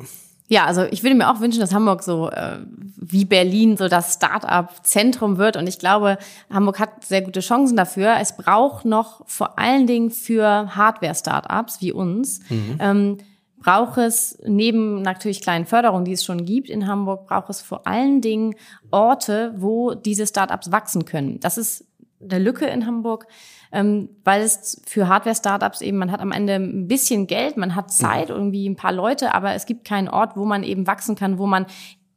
Ja, 0.50 0.66
also 0.66 0.84
ich 0.84 1.04
würde 1.04 1.16
mir 1.16 1.32
auch 1.32 1.40
wünschen, 1.40 1.62
dass 1.62 1.74
Hamburg 1.74 2.04
so 2.04 2.30
äh, 2.30 2.58
wie 2.96 3.26
Berlin 3.26 3.78
so 3.78 3.88
das 3.88 4.16
Start-up-Zentrum 4.16 5.38
wird. 5.38 5.58
Und 5.58 5.68
ich 5.68 5.80
glaube, 5.80 6.18
Hamburg 6.52 6.80
hat 6.80 7.04
sehr 7.04 7.22
gute 7.22 7.40
Chancen 7.40 7.78
dafür. 7.78 8.18
Es 8.20 8.36
braucht 8.36 8.86
noch 8.86 9.22
vor 9.26 9.58
allen 9.58 9.88
Dingen 9.88 10.12
für 10.12 10.76
Hardware-Startups 10.76 11.82
wie 11.82 11.92
uns, 11.92 12.42
mhm. 12.50 12.78
ähm, 12.80 13.18
braucht 13.64 13.98
es 13.98 14.38
neben 14.46 15.02
natürlich 15.02 15.42
kleinen 15.42 15.66
Förderungen, 15.66 16.06
die 16.06 16.14
es 16.14 16.24
schon 16.24 16.46
gibt 16.46 16.70
in 16.70 16.88
Hamburg, 16.88 17.28
braucht 17.28 17.50
es 17.50 17.62
vor 17.62 17.88
allen 17.88 18.22
Dingen 18.22 18.56
Orte, 18.92 19.56
wo 19.58 19.96
diese 19.96 20.28
Startups 20.28 20.72
wachsen 20.72 21.06
können. 21.06 21.40
Das 21.40 21.58
ist 21.58 21.86
eine 22.22 22.40
Lücke 22.40 22.66
in 22.66 22.86
Hamburg 22.86 23.28
ähm, 23.74 24.10
weil 24.24 24.44
es 24.44 24.82
für 24.86 25.08
Hardware-Startups 25.08 25.82
eben, 25.82 25.98
man 25.98 26.12
hat 26.12 26.22
am 26.22 26.32
Ende 26.32 26.54
ein 26.54 26.88
bisschen 26.88 27.26
Geld, 27.26 27.58
man 27.58 27.76
hat 27.76 27.92
Zeit, 27.92 28.30
irgendwie 28.30 28.70
ein 28.70 28.76
paar 28.76 28.94
Leute, 28.94 29.34
aber 29.34 29.56
es 29.56 29.66
gibt 29.66 29.84
keinen 29.84 30.08
Ort, 30.08 30.38
wo 30.38 30.46
man 30.46 30.64
eben 30.64 30.86
wachsen 30.86 31.16
kann, 31.16 31.40
wo 31.40 31.48
man 31.48 31.66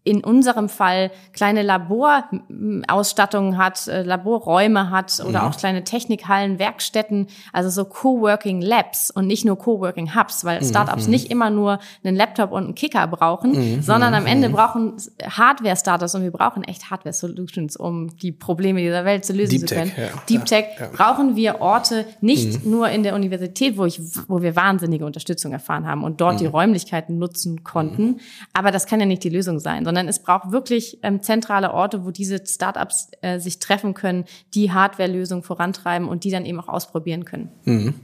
in 0.07 0.23
unserem 0.23 0.69
Fall 0.69 1.11
kleine 1.33 1.63
Laborausstattungen 1.63 3.59
hat, 3.59 3.89
äh, 3.89 4.03
Laborräume 4.03 4.91
hat 4.91 5.19
oder 5.19 5.43
mhm. 5.43 5.49
auch 5.49 5.57
kleine 5.57 5.83
Technikhallen, 5.83 6.61
Werkstätten, 6.61 7.27
also 7.53 7.71
so 7.71 7.85
Coworking 7.85 8.61
Labs 8.61 9.11
und 9.11 9.27
nicht 9.27 9.45
nur 9.45 9.59
Coworking 9.59 10.15
Hubs, 10.15 10.45
weil 10.45 10.61
mhm. 10.61 10.65
Startups 10.65 11.07
mhm. 11.07 11.11
nicht 11.11 11.29
immer 11.33 11.51
nur 11.51 11.81
einen 12.05 12.17
Laptop 12.17 12.53
und 12.53 12.65
einen 12.65 12.75
Kicker 12.77 13.05
brauchen, 13.09 13.51
mhm. 13.79 13.83
sondern 13.83 14.15
am 14.15 14.27
Ende 14.27 14.49
mhm. 14.49 14.53
brauchen 14.53 14.93
Hardware-Startups 15.25 16.15
und 16.15 16.23
wir 16.23 16.31
brauchen 16.31 16.63
echt 16.63 16.89
Hardware-Solutions, 16.89 17.77
um 17.77 18.17
die 18.19 18.31
Probleme 18.31 18.81
dieser 18.81 19.05
Welt 19.05 19.25
zu 19.25 19.33
lösen 19.33 19.59
Deep 19.59 19.69
zu 19.69 19.75
können. 19.75 19.93
Tech, 19.93 20.13
ja. 20.15 20.23
Deep 20.29 20.45
Tech 20.45 20.67
ja. 20.79 20.87
brauchen 20.93 21.35
wir 21.35 21.61
Orte 21.61 22.07
nicht 22.21 22.65
mhm. 22.65 22.71
nur 22.71 22.91
in 22.91 23.03
der 23.03 23.17
Universität, 23.17 23.77
wo 23.77 23.85
ich, 23.85 24.01
wo 24.29 24.41
wir 24.41 24.55
wahnsinnige 24.55 25.05
Unterstützung 25.05 25.51
erfahren 25.51 25.85
haben 25.85 26.05
und 26.05 26.21
dort 26.21 26.39
die 26.39 26.47
Räumlichkeiten 26.47 27.19
nutzen 27.19 27.65
konnten, 27.65 28.21
aber 28.53 28.71
das 28.71 28.87
kann 28.87 29.01
ja 29.01 29.07
nicht 29.07 29.25
die 29.25 29.31
Lösung 29.31 29.59
sein, 29.59 29.85
sondern 29.85 29.96
sondern 29.97 30.09
es 30.09 30.19
braucht 30.19 30.53
wirklich 30.53 30.99
ähm, 31.03 31.23
zentrale 31.23 31.73
Orte, 31.73 32.05
wo 32.05 32.11
diese 32.11 32.45
Startups 32.45 33.09
äh, 33.23 33.39
sich 33.39 33.61
treffen 33.61 33.95
können, 33.95 34.27
die 34.53 34.71
Hardware-Lösungen 34.71 35.43
vorantreiben 35.43 36.07
und 36.07 36.25
die 36.25 36.31
dann 36.31 36.45
eben 36.45 36.61
auch 36.61 36.69
ausprobieren 36.69 37.25
können. 37.25 37.51
Mhm. 37.65 37.95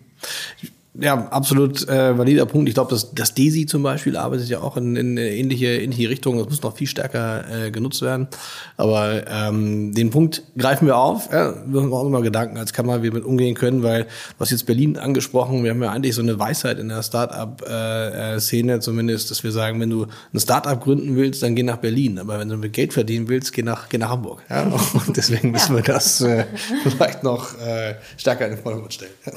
Ja, 0.95 1.29
absolut 1.29 1.89
äh, 1.89 2.19
valider 2.19 2.45
Punkt. 2.45 2.69
Ich 2.69 2.75
glaube, 2.75 2.91
dass 2.91 3.15
das 3.15 3.33
DESI 3.33 3.65
zum 3.65 3.83
Beispiel 3.83 4.15
arbeitet 4.15 4.51
ja 4.51 4.61
auch 4.61 4.77
in, 4.77 4.95
in 4.95 5.13
eine 5.13 5.31
ähnliche, 5.31 5.81
ähnliche 5.81 6.11
Richtung. 6.11 6.37
Das 6.37 6.49
muss 6.51 6.61
noch 6.61 6.77
viel 6.77 6.87
stärker 6.87 7.45
äh, 7.51 7.71
genutzt 7.71 8.03
werden. 8.03 8.29
Aber 8.77 9.27
ähm, 9.27 9.95
den 9.95 10.11
Punkt 10.11 10.43
greifen 10.59 10.87
wir 10.87 10.99
auf. 10.99 11.33
Ja, 11.33 11.55
wir 11.67 11.81
haben 11.81 11.95
auch 11.95 12.05
immer 12.05 12.21
Gedanken 12.21 12.59
als 12.59 12.75
Kammer, 12.75 12.99
wie 12.99 13.05
wir 13.05 13.15
mit 13.15 13.25
umgehen 13.25 13.55
können, 13.55 13.83
weil 13.83 14.07
was 14.37 14.51
jetzt 14.51 14.67
Berlin 14.67 14.99
angesprochen, 14.99 15.65
wir 15.65 15.71
haben 15.71 15.83
ja 15.83 15.91
eigentlich 15.91 16.15
so 16.15 16.21
eine 16.21 16.39
Weisheit 16.39 16.79
in 16.79 16.91
der 16.91 17.03
Start-up-Szene 17.03 18.75
äh, 18.75 18.81
zumindest, 18.81 19.31
dass 19.31 19.43
wir 19.43 19.51
sagen, 19.51 19.81
wenn 19.81 19.89
du 19.89 20.09
ein 20.35 20.41
Start-up 20.41 20.85
gründen 20.85 21.17
willst, 21.17 21.43
dann 21.43 21.55
geh 21.55 21.63
nach 21.63 21.79
Berlin. 21.79 22.19
Aber 22.19 22.39
wenn 22.39 22.51
du 22.51 22.59
mit 22.59 22.75
Geld 22.75 22.93
verdienen 22.93 23.29
willst, 23.29 23.55
geh 23.55 23.63
nach, 23.63 23.89
geh 23.89 23.97
nach 23.97 24.11
Hamburg. 24.11 24.43
Ja? 24.51 24.65
Und 25.07 25.17
deswegen 25.17 25.53
müssen 25.53 25.75
wir 25.75 25.83
das 25.83 26.21
äh, 26.21 26.45
vielleicht 26.83 27.23
noch 27.23 27.59
äh, 27.59 27.95
stärker 28.19 28.45
in 28.45 28.57
den 28.57 28.63
Vordergrund 28.63 28.93
stellen. 28.93 29.13
Ja. 29.25 29.33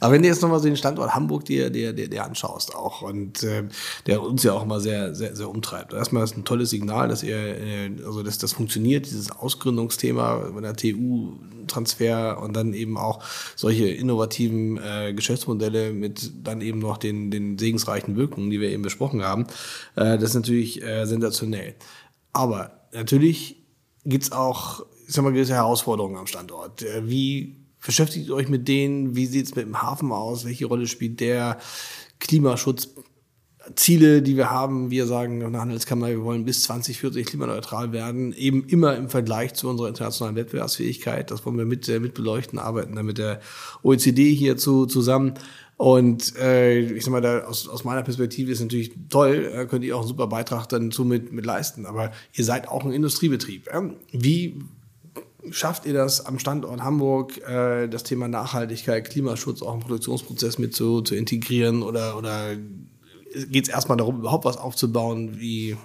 Aber 0.00 0.12
wenn 0.12 0.22
du 0.22 0.28
jetzt 0.28 0.42
nochmal 0.42 0.58
so 0.58 0.66
den 0.66 0.76
Standort 0.76 1.14
Hamburg 1.14 1.44
dir, 1.44 1.70
dir, 1.70 1.92
dir, 1.92 2.08
dir 2.08 2.24
anschaust 2.24 2.74
auch 2.74 3.02
und 3.02 3.42
äh, 3.42 3.64
der 4.06 4.22
uns 4.22 4.42
ja 4.42 4.52
auch 4.52 4.62
immer 4.62 4.80
sehr, 4.80 5.14
sehr, 5.14 5.34
sehr 5.34 5.48
umtreibt. 5.48 5.92
Erstmal 5.92 6.24
ist 6.24 6.36
ein 6.36 6.44
tolles 6.44 6.70
Signal, 6.70 7.08
dass 7.08 7.22
ihr, 7.22 7.36
äh, 7.36 7.90
also 8.04 8.22
dass 8.22 8.38
das 8.38 8.52
funktioniert, 8.52 9.06
dieses 9.06 9.30
Ausgründungsthema 9.30 10.50
mit 10.54 10.64
der 10.64 10.76
TU-Transfer 10.76 12.40
und 12.42 12.54
dann 12.54 12.74
eben 12.74 12.98
auch 12.98 13.22
solche 13.54 13.88
innovativen 13.88 14.78
äh, 14.78 15.14
Geschäftsmodelle 15.14 15.92
mit 15.92 16.30
dann 16.44 16.60
eben 16.60 16.80
noch 16.80 16.98
den, 16.98 17.30
den 17.30 17.58
segensreichen 17.58 18.16
Wirkungen, 18.16 18.50
die 18.50 18.60
wir 18.60 18.70
eben 18.70 18.82
besprochen 18.82 19.22
haben. 19.22 19.46
Äh, 19.94 20.18
das 20.18 20.30
ist 20.30 20.34
natürlich 20.34 20.82
äh, 20.82 21.06
sensationell. 21.06 21.74
Aber 22.32 22.88
natürlich 22.92 23.64
gibt's 24.04 24.30
auch, 24.30 24.84
ich 25.06 25.14
sag 25.14 25.24
mal, 25.24 25.32
gewisse 25.32 25.54
Herausforderungen 25.54 26.16
am 26.16 26.26
Standort. 26.26 26.82
Äh, 26.82 27.08
wie 27.08 27.65
Beschäftigt 27.86 28.30
euch 28.32 28.48
mit 28.48 28.66
denen, 28.66 29.14
wie 29.14 29.26
sieht 29.26 29.46
es 29.46 29.54
mit 29.54 29.64
dem 29.64 29.80
Hafen 29.80 30.10
aus, 30.10 30.44
welche 30.44 30.66
Rolle 30.66 30.88
spielt 30.88 31.20
der 31.20 31.58
Klimaschutz, 32.18 32.88
Ziele, 33.74 34.22
die 34.22 34.36
wir 34.36 34.50
haben, 34.50 34.90
wir 34.90 35.06
sagen 35.06 35.40
in 35.40 35.52
der 35.52 35.60
Handelskammer, 35.60 36.08
wir 36.08 36.22
wollen 36.22 36.44
bis 36.44 36.62
2040 36.64 37.26
klimaneutral 37.26 37.92
werden, 37.92 38.32
eben 38.32 38.64
immer 38.64 38.96
im 38.96 39.08
Vergleich 39.08 39.54
zu 39.54 39.68
unserer 39.68 39.88
internationalen 39.88 40.36
Wettbewerbsfähigkeit. 40.36 41.30
Das 41.30 41.44
wollen 41.44 41.58
wir 41.58 41.64
mit, 41.64 41.88
mit 41.88 42.14
beleuchten, 42.14 42.58
arbeiten 42.58 42.94
da 42.94 43.02
mit 43.02 43.18
der 43.18 43.40
OECD 43.82 44.34
hierzu 44.34 44.86
zusammen. 44.86 45.34
Und 45.76 46.36
äh, 46.36 46.78
ich 46.78 47.04
sag 47.04 47.12
mal, 47.12 47.20
da 47.20 47.40
aus, 47.40 47.68
aus 47.68 47.84
meiner 47.84 48.02
Perspektive 48.02 48.50
ist 48.50 48.60
natürlich 48.60 48.92
toll, 49.10 49.50
äh, 49.52 49.66
könnt 49.66 49.84
ihr 49.84 49.94
auch 49.96 50.00
einen 50.00 50.08
super 50.08 50.26
Beitrag 50.26 50.68
dann 50.68 50.90
zu 50.90 51.04
mit, 51.04 51.32
mit 51.32 51.44
leisten. 51.44 51.86
Aber 51.86 52.12
ihr 52.32 52.44
seid 52.44 52.68
auch 52.68 52.84
ein 52.84 52.92
Industriebetrieb. 52.92 53.68
Wie 54.12 54.62
schafft 55.50 55.86
ihr 55.86 55.94
das 55.94 56.24
am 56.24 56.38
Standort 56.38 56.82
Hamburg, 56.82 57.38
äh, 57.48 57.88
das 57.88 58.02
Thema 58.02 58.28
Nachhaltigkeit, 58.28 59.08
Klimaschutz 59.08 59.62
auch 59.62 59.74
im 59.74 59.80
Produktionsprozess 59.80 60.58
mit 60.58 60.74
zu, 60.74 61.00
zu 61.02 61.14
integrieren? 61.14 61.82
Oder, 61.82 62.16
oder 62.16 62.56
geht 63.48 63.64
es 63.64 63.68
erstmal 63.68 63.98
darum, 63.98 64.18
überhaupt 64.18 64.44
was 64.44 64.56
aufzubauen? 64.56 65.38
Wie 65.38 65.76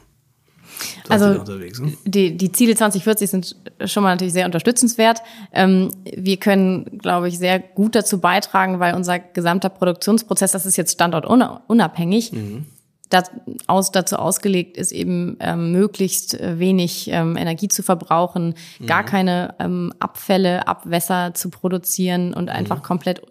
also 1.10 1.44
ne? 1.44 1.98
die, 2.06 2.38
die 2.38 2.52
Ziele 2.52 2.76
2040 2.76 3.30
sind 3.30 3.56
schon 3.86 4.04
mal 4.04 4.12
natürlich 4.12 4.34
sehr 4.34 4.46
unterstützenswert. 4.46 5.22
Ähm, 5.52 5.90
wir 6.04 6.38
können, 6.38 6.98
glaube 6.98 7.28
ich, 7.28 7.38
sehr 7.38 7.60
gut 7.60 7.96
dazu 7.96 8.20
beitragen, 8.20 8.80
weil 8.80 8.96
unser 8.96 9.20
gesamter 9.20 9.70
Produktionsprozess, 9.70 10.52
das 10.52 10.66
ist 10.66 10.78
jetzt 10.78 10.94
standortunabhängig, 10.94 12.32
mhm 12.32 12.66
aus, 13.68 13.92
dazu 13.92 14.18
ausgelegt 14.18 14.78
ist, 14.78 14.92
eben 14.92 15.38
ähm, 15.40 15.72
möglichst 15.72 16.40
äh, 16.40 16.60
wenig 16.60 17.10
ähm, 17.12 17.38
Energie 17.38 17.68
zu 17.68 17.84
verbrauchen, 17.84 18.56
mhm. 18.80 18.86
gar 18.86 19.04
keine 19.04 19.56
ähm, 19.60 19.94
Abfälle, 20.00 20.68
Abwässer 20.68 21.34
zu 21.34 21.50
produzieren 21.50 22.34
und 22.34 22.50
einfach 22.50 22.78
mhm. 22.78 22.84
komplett 22.84 23.22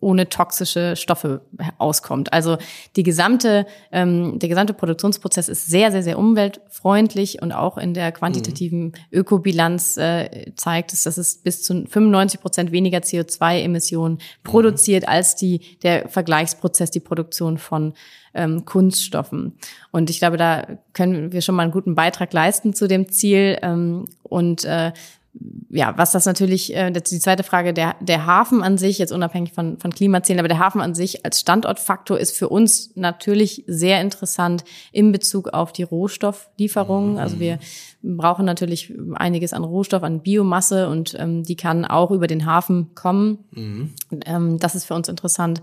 ohne 0.00 0.28
toxische 0.28 0.96
Stoffe 0.96 1.42
auskommt. 1.78 2.32
Also 2.32 2.58
die 2.96 3.02
gesamte, 3.02 3.66
ähm, 3.92 4.38
der 4.38 4.48
gesamte 4.48 4.74
Produktionsprozess 4.74 5.48
ist 5.48 5.66
sehr, 5.66 5.92
sehr, 5.92 6.02
sehr 6.02 6.18
umweltfreundlich 6.18 7.42
und 7.42 7.52
auch 7.52 7.78
in 7.78 7.94
der 7.94 8.12
quantitativen 8.12 8.86
mhm. 8.86 8.92
Ökobilanz 9.12 9.96
äh, 9.96 10.52
zeigt 10.56 10.92
es, 10.92 11.04
dass 11.04 11.18
es 11.18 11.36
bis 11.36 11.62
zu 11.62 11.86
95 11.86 12.40
Prozent 12.40 12.72
weniger 12.72 12.98
CO2-Emissionen 12.98 14.14
mhm. 14.14 14.42
produziert 14.42 15.08
als 15.08 15.36
die, 15.36 15.78
der 15.82 16.08
Vergleichsprozess, 16.08 16.90
die 16.90 17.00
Produktion 17.00 17.58
von 17.58 17.94
ähm, 18.38 18.64
Kunststoffen. 18.64 19.54
Und 19.90 20.08
ich 20.08 20.20
glaube, 20.20 20.36
da 20.36 20.66
können 20.92 21.32
wir 21.32 21.42
schon 21.42 21.54
mal 21.54 21.64
einen 21.64 21.72
guten 21.72 21.94
Beitrag 21.94 22.32
leisten 22.32 22.72
zu 22.72 22.86
dem 22.86 23.10
Ziel. 23.10 23.58
Ähm, 23.62 24.06
und 24.22 24.64
äh, 24.64 24.92
ja, 25.70 25.92
was 25.96 26.12
das 26.12 26.24
natürlich, 26.24 26.74
äh, 26.74 26.90
das 26.90 27.04
ist 27.04 27.12
die 27.12 27.20
zweite 27.20 27.42
Frage, 27.42 27.74
der, 27.74 27.96
der 28.00 28.26
Hafen 28.26 28.62
an 28.62 28.78
sich, 28.78 28.98
jetzt 28.98 29.12
unabhängig 29.12 29.52
von, 29.52 29.78
von 29.78 29.92
Klimazielen, 29.92 30.38
aber 30.38 30.48
der 30.48 30.58
Hafen 30.58 30.80
an 30.80 30.94
sich 30.94 31.24
als 31.24 31.40
Standortfaktor 31.40 32.18
ist 32.18 32.36
für 32.36 32.48
uns 32.48 32.92
natürlich 32.94 33.64
sehr 33.66 34.00
interessant 34.00 34.64
in 34.92 35.12
Bezug 35.12 35.48
auf 35.48 35.72
die 35.72 35.82
Rohstofflieferungen. 35.82 37.12
Mhm. 37.12 37.18
Also 37.18 37.38
wir 37.38 37.58
brauchen 38.02 38.46
natürlich 38.46 38.94
einiges 39.14 39.52
an 39.52 39.64
Rohstoff, 39.64 40.02
an 40.02 40.20
Biomasse 40.20 40.88
und 40.88 41.14
ähm, 41.18 41.42
die 41.42 41.56
kann 41.56 41.84
auch 41.84 42.10
über 42.10 42.26
den 42.26 42.46
Hafen 42.46 42.94
kommen. 42.94 43.44
Mhm. 43.50 43.92
Ähm, 44.24 44.58
das 44.58 44.74
ist 44.74 44.84
für 44.84 44.94
uns 44.94 45.08
interessant. 45.08 45.60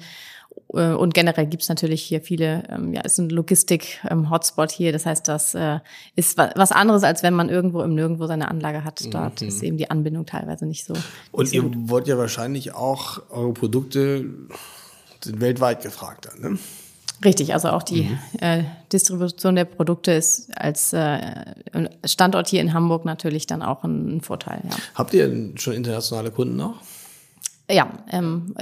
Äh, 0.73 0.93
und 0.93 1.13
generell 1.13 1.47
gibt's 1.47 1.69
natürlich 1.69 2.03
hier 2.03 2.21
viele, 2.21 2.63
ähm, 2.69 2.93
ja, 2.93 3.01
ist 3.01 3.17
ein 3.17 3.29
Logistik-Hotspot 3.29 4.71
hier. 4.71 4.91
Das 4.91 5.05
heißt, 5.05 5.27
das 5.27 5.55
äh, 5.55 5.79
ist 6.15 6.37
was 6.37 6.71
anderes, 6.71 7.03
als 7.03 7.23
wenn 7.23 7.33
man 7.33 7.49
irgendwo 7.49 7.81
im 7.81 7.95
Nirgendwo 7.95 8.27
seine 8.27 8.49
Anlage 8.49 8.83
hat. 8.83 9.01
Dort 9.13 9.41
mhm. 9.41 9.47
ist 9.47 9.63
eben 9.63 9.77
die 9.77 9.89
Anbindung 9.89 10.25
teilweise 10.25 10.65
nicht 10.65 10.85
so. 10.85 10.93
Und 11.31 11.51
ihr 11.53 11.63
gut. 11.63 11.73
wollt 11.89 12.07
ja 12.07 12.17
wahrscheinlich 12.17 12.73
auch 12.73 13.21
eure 13.29 13.53
Produkte 13.53 14.25
sind 15.23 15.41
weltweit 15.41 15.81
gefragt 15.81 16.27
dann, 16.27 16.51
ne? 16.51 16.59
Richtig, 17.23 17.53
also 17.53 17.69
auch 17.69 17.81
die 17.81 18.03
mhm. 18.03 18.19
äh, 18.41 18.63
Distribution 18.91 19.55
der 19.55 19.63
Produkte 19.63 20.11
ist 20.11 20.49
als 20.55 20.91
äh, 20.91 21.45
Standort 22.03 22.49
hier 22.49 22.59
in 22.59 22.73
Hamburg 22.73 23.05
natürlich 23.05 23.47
dann 23.47 23.61
auch 23.61 23.83
ein, 23.83 24.17
ein 24.17 24.21
Vorteil. 24.21 24.61
Ja. 24.69 24.75
Habt 24.95 25.13
ihr 25.13 25.51
schon 25.55 25.73
internationale 25.73 26.29
Kunden 26.29 26.57
noch? 26.57 26.81
Ja, 27.69 27.89
ähm, 28.11 28.53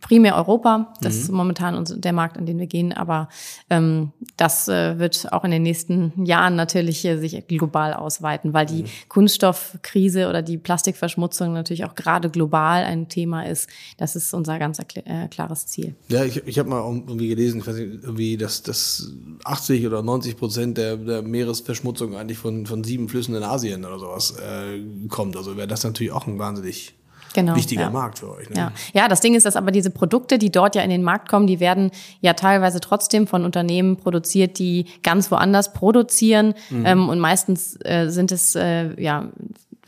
primär 0.00 0.36
Europa. 0.36 0.92
Das 1.00 1.14
mhm. 1.14 1.20
ist 1.20 1.32
momentan 1.32 1.84
der 2.00 2.12
Markt, 2.12 2.36
in 2.36 2.46
den 2.46 2.58
wir 2.58 2.66
gehen. 2.66 2.92
Aber 2.92 3.28
ähm, 3.70 4.12
das 4.36 4.68
äh, 4.68 4.98
wird 4.98 5.32
auch 5.32 5.44
in 5.44 5.50
den 5.50 5.62
nächsten 5.62 6.24
Jahren 6.24 6.56
natürlich 6.56 7.04
äh, 7.04 7.18
sich 7.18 7.46
global 7.46 7.94
ausweiten, 7.94 8.52
weil 8.52 8.66
die 8.66 8.82
mhm. 8.82 8.88
Kunststoffkrise 9.08 10.28
oder 10.28 10.42
die 10.42 10.58
Plastikverschmutzung 10.58 11.52
natürlich 11.52 11.84
auch 11.84 11.94
gerade 11.94 12.30
global 12.30 12.84
ein 12.84 13.08
Thema 13.08 13.46
ist. 13.46 13.68
Das 13.96 14.16
ist 14.16 14.34
unser 14.34 14.58
ganz 14.58 14.78
äh, 14.78 15.28
klares 15.28 15.66
Ziel. 15.66 15.94
Ja, 16.08 16.24
ich, 16.24 16.46
ich 16.46 16.58
habe 16.58 16.68
mal 16.68 16.80
irgendwie 16.80 17.28
gelesen, 17.28 17.60
ich 17.60 17.66
weiß 17.66 17.76
nicht, 17.76 18.02
irgendwie, 18.02 18.36
dass, 18.36 18.62
dass 18.62 19.12
80 19.44 19.86
oder 19.86 20.02
90 20.02 20.36
Prozent 20.36 20.78
der, 20.78 20.96
der 20.96 21.22
Meeresverschmutzung 21.22 22.16
eigentlich 22.16 22.38
von, 22.38 22.66
von 22.66 22.84
sieben 22.84 23.08
Flüssen 23.08 23.34
in 23.34 23.42
Asien 23.42 23.84
oder 23.84 23.98
sowas 23.98 24.34
äh, 24.38 24.80
kommt. 25.08 25.36
Also 25.36 25.56
wäre 25.56 25.68
das 25.68 25.84
natürlich 25.84 26.12
auch 26.12 26.26
ein 26.26 26.38
wahnsinnig 26.38 26.97
genau, 27.34 27.56
wichtiger 27.56 27.82
ja. 27.82 27.90
Markt 27.90 28.18
für 28.18 28.30
euch. 28.30 28.48
Ne? 28.50 28.56
Ja. 28.56 28.72
ja, 28.92 29.08
das 29.08 29.20
Ding 29.20 29.34
ist, 29.34 29.46
dass 29.46 29.56
aber 29.56 29.70
diese 29.70 29.90
Produkte, 29.90 30.38
die 30.38 30.50
dort 30.50 30.74
ja 30.74 30.82
in 30.82 30.90
den 30.90 31.02
Markt 31.02 31.28
kommen, 31.28 31.46
die 31.46 31.60
werden 31.60 31.90
ja 32.20 32.34
teilweise 32.34 32.80
trotzdem 32.80 33.26
von 33.26 33.44
Unternehmen 33.44 33.96
produziert, 33.96 34.58
die 34.58 34.86
ganz 35.02 35.30
woanders 35.30 35.72
produzieren. 35.72 36.54
Mhm. 36.70 36.86
Ähm, 36.86 37.08
und 37.08 37.18
meistens 37.18 37.78
äh, 37.84 38.08
sind 38.08 38.32
es 38.32 38.54
äh, 38.54 39.00
ja 39.00 39.28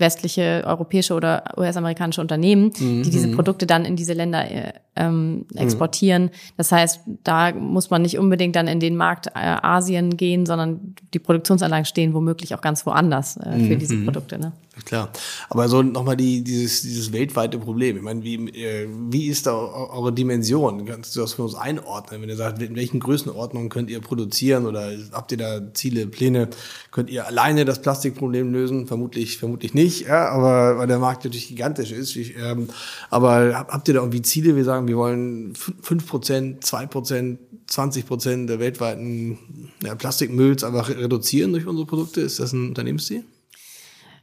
westliche, 0.01 0.65
europäische 0.67 1.15
oder 1.15 1.45
US-amerikanische 1.57 2.21
Unternehmen, 2.21 2.73
mhm. 2.79 3.03
die 3.03 3.11
diese 3.11 3.29
Produkte 3.29 3.67
dann 3.67 3.85
in 3.85 3.97
diese 3.97 4.15
Länder 4.15 4.51
äh, 4.51 4.73
ähm, 4.97 5.47
exportieren. 5.55 6.25
Mhm. 6.25 6.31
Das 6.57 6.73
heißt, 6.73 7.01
da 7.25 7.53
muss 7.53 7.91
man 7.91 8.03
nicht 8.03 8.19
unbedingt 8.19 8.57
dann 8.57 8.69
in 8.69 8.81
den 8.81 8.97
Markt 8.97 9.29
äh, 9.29 9.31
Asien 9.35 10.17
gehen, 10.17 10.47
sondern 10.47 10.95
die 11.15 11.19
Produktionsanlagen 11.19 11.85
stehen 11.85 12.15
womöglich 12.15 12.55
auch 12.55 12.61
ganz 12.61 12.85
woanders 12.87 13.37
äh, 13.37 13.53
für 13.53 13.75
mhm. 13.75 13.79
diese 13.79 13.97
Produkte. 13.99 14.39
Ne? 14.39 14.53
Klar. 14.85 15.11
Aber 15.49 15.69
so 15.69 15.83
nochmal 15.83 16.17
die, 16.17 16.43
dieses, 16.43 16.83
dieses 16.83 17.13
weltweite 17.13 17.59
Problem. 17.59 17.97
Ich 17.97 18.03
meine, 18.03 18.23
wie, 18.23 18.37
äh, 18.51 18.89
wie 19.11 19.27
ist 19.27 19.47
da 19.47 19.53
eure 19.55 20.13
Dimension? 20.13 20.85
Kannst 20.87 21.17
du 21.17 21.21
das 21.21 21.35
für 21.35 21.43
uns 21.43 21.55
einordnen? 21.55 22.23
Wenn 22.23 22.29
ihr 22.29 22.37
sagt, 22.37 22.63
in 22.63 22.77
welchen 22.77 23.01
Größenordnungen 23.01 23.69
könnt 23.69 23.91
ihr 23.91 24.01
produzieren 24.01 24.67
oder 24.67 24.91
habt 25.13 25.33
ihr 25.33 25.39
da 25.39 25.61
Ziele, 25.75 26.07
Pläne? 26.07 26.49
Könnt 26.91 27.11
ihr 27.11 27.27
alleine 27.27 27.65
das 27.65 27.83
Plastikproblem 27.83 28.53
lösen? 28.53 28.87
Vermutlich, 28.87 29.39
vermutlich 29.39 29.75
nicht, 29.75 30.07
ja, 30.07 30.29
aber 30.29 30.79
weil 30.79 30.87
der 30.87 30.99
Markt 30.99 31.25
natürlich 31.25 31.49
gigantisch 31.49 31.93
ist. 31.93 32.17
Wie, 32.17 32.33
ähm, 32.33 32.69
aber 33.11 33.67
habt 33.69 33.89
ihr 33.89 33.95
da 33.95 34.01
irgendwie 34.01 34.23
Ziele? 34.23 34.57
Wir 34.57 34.65
sagen, 34.65 34.80
wir 34.87 34.97
wollen 34.97 35.55
fünf 35.55 36.07
Prozent, 36.07 36.65
zwei 36.65 36.87
Prozent, 36.87 37.39
20 37.67 38.07
Prozent 38.07 38.51
der 38.51 38.59
weltweiten 38.59 39.39
ja, 39.85 39.95
Plastikmülls 39.95 40.65
einfach 40.65 40.89
reduzieren 40.89 41.53
durch 41.53 41.67
unsere 41.67 41.87
Produkte. 41.87 42.21
Ist 42.21 42.41
das 42.41 42.53
ein 42.53 42.69
Unternehmensziel? 42.69 43.25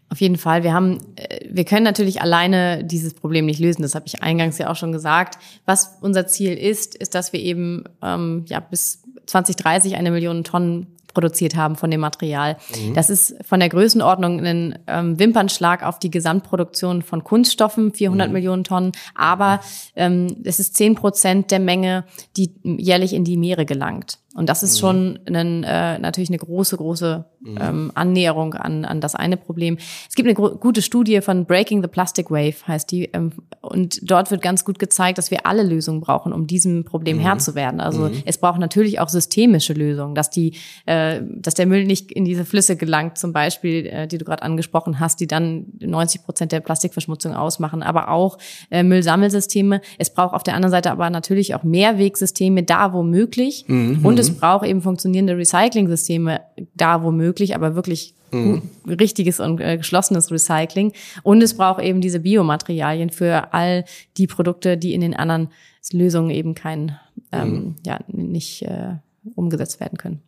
Auf 0.10 0.22
jeden 0.22 0.38
Fall. 0.38 0.63
Wir 0.63 0.74
haben, 0.74 1.00
äh, 1.15 1.48
wir 1.50 1.65
können 1.65 1.84
natürlich 1.84 2.22
alleine 2.22 2.84
dieses 2.84 3.13
Problem 3.13 3.46
nicht 3.46 3.60
lösen. 3.60 3.82
Das 3.82 3.96
habe 3.96 4.06
ich 4.08 4.22
eingangs 4.22 4.58
ja 4.58 4.70
auch 4.70 4.76
schon 4.76 4.91
gesagt. 4.91 5.38
Was 5.65 5.98
unser 6.02 6.28
Ziel 6.28 6.54
ist, 6.54 6.96
ist, 6.96 7.13
dass 7.13 7.34
wir 7.34 7.41
eben 7.41 7.84
ähm, 8.02 8.46
ja 8.48 8.60
bis 8.60 9.04
2030 9.26 9.96
eine 9.96 10.12
Million 10.12 10.43
Tonnen 10.43 10.88
produziert 11.17 11.56
haben 11.56 11.75
von 11.75 11.89
dem 11.89 11.99
Material. 11.99 12.58
Mhm. 12.75 12.93
Das 12.93 13.10
ist 13.10 13.34
von 13.43 13.60
der 13.60 13.69
Größenordnung 13.69 14.39
ein 14.45 14.77
ähm, 14.86 15.17
Wimpernschlag 15.17 15.84
auf 15.84 15.97
die 15.97 16.12
Gesamtproduktion 16.12 17.01
von 17.01 17.23
Kunststoffen, 17.23 17.91
400 17.91 18.27
mhm. 18.27 18.34
Millionen 18.34 18.63
Tonnen. 18.63 18.91
Aber 19.15 19.60
ähm, 19.95 20.27
es 20.43 20.60
ist 20.60 20.77
10 20.77 20.93
Prozent 20.93 21.49
der 21.49 21.58
Menge, 21.58 22.03
die 22.38 22.51
jährlich 22.63 23.13
in 23.13 23.23
die 23.23 23.36
Meere 23.36 23.65
gelangt. 23.65 24.19
Und 24.38 24.50
das 24.50 24.62
ist 24.62 24.76
mhm. 24.76 24.80
schon 24.80 25.19
ein, 25.26 25.63
äh, 25.63 25.97
natürlich 25.97 26.30
eine 26.30 26.38
große, 26.38 26.78
große 26.78 27.26
mhm. 27.39 27.58
ähm, 27.60 27.91
Annäherung 27.95 28.54
an, 28.54 28.86
an 28.86 29.02
das 29.02 29.15
eine 29.15 29.36
Problem. 29.36 29.80
Es 30.08 30.13
gibt 30.13 30.30
eine 30.30 30.36
gute 30.36 30.84
Studie 30.84 31.21
von 31.21 31.45
Breaking 31.45 31.82
the 31.82 31.88
Plastic 31.88 32.30
Wave, 32.30 32.56
heißt 32.67 32.91
die. 32.91 33.06
Ähm, 33.13 33.32
und 33.62 34.00
dort 34.04 34.30
wird 34.30 34.43
ganz 34.43 34.63
gut 34.63 34.78
gezeigt, 34.78 35.17
dass 35.17 35.32
wir 35.32 35.47
alle 35.47 35.63
Lösungen 35.63 36.02
brauchen, 36.02 36.34
um 36.34 36.45
diesem 36.45 36.86
Problem 36.86 37.17
mhm. 37.17 37.21
Herr 37.21 37.39
zu 37.39 37.56
werden. 37.56 37.80
Also 37.80 38.10
mhm. 38.10 38.21
es 38.26 38.38
braucht 38.38 38.60
natürlich 38.60 39.00
auch 39.00 39.10
systemische 39.10 39.73
Lösungen, 39.73 40.13
dass 40.13 40.30
die, 40.30 40.54
äh, 40.86 41.19
dass 41.23 41.56
der 41.56 41.65
Müll 41.65 41.86
nicht 41.86 42.12
in 42.12 42.23
diese 42.23 42.45
Flüsse 42.45 42.76
gelangt, 42.76 43.17
zum 43.17 43.34
Beispiel, 43.34 43.88
äh, 43.88 44.08
die 44.08 44.19
du 44.19 44.26
gerade 44.26 44.43
angesprochen 44.43 45.00
hast, 45.00 45.19
die 45.19 45.26
dann 45.26 45.65
90 45.80 46.23
Prozent 46.23 46.52
der 46.52 46.60
Plastikverschmutzung 46.60 47.34
ausmachen, 47.34 47.82
aber 47.82 48.10
auch 48.10 48.38
äh, 48.69 48.84
Müllsammelsysteme. 48.84 49.82
Es 49.97 50.13
braucht 50.13 50.36
auf 50.36 50.43
der 50.43 50.54
anderen 50.54 50.71
Seite 50.71 50.91
aber 50.91 51.10
natürlich 51.10 51.56
auch 51.56 51.63
Mehrwegsysteme 51.63 52.62
da, 52.62 52.93
wo 52.93 53.02
möglich. 53.02 53.65
Mhm. 53.67 54.06
Und 54.06 54.19
es 54.19 54.27
braucht 54.32 54.66
eben 54.66 54.82
funktionierende 54.82 55.38
Recycling-Systeme 55.38 56.42
da 56.76 57.04
womöglich, 57.04 57.56
aber 57.56 57.76
wirklich 57.76 58.16
mhm. 58.32 58.62
richtiges 58.88 59.40
und 59.40 59.60
äh, 59.60 59.78
geschlossenes 59.78 60.32
Recycling. 60.32 60.94
Und 61.24 61.42
es 61.42 61.56
braucht 61.56 61.82
eben 61.82 62.02
diese 62.02 62.20
Biomaterialien 62.20 63.10
für 63.10 63.54
all 63.54 63.86
die 64.18 64.28
Produkte, 64.28 64.78
die 64.78 64.94
in 64.94 65.02
den 65.02 65.16
anderen 65.16 65.50
Lösungen 65.92 66.32
eben 66.32 66.54
kein, 66.54 66.98
ähm, 67.32 67.50
mhm. 67.50 67.76
ja, 67.86 68.00
nicht 68.08 68.63
äh, 68.63 68.96
umgesetzt 69.36 69.80
werden 69.80 69.98
können. 69.98 70.22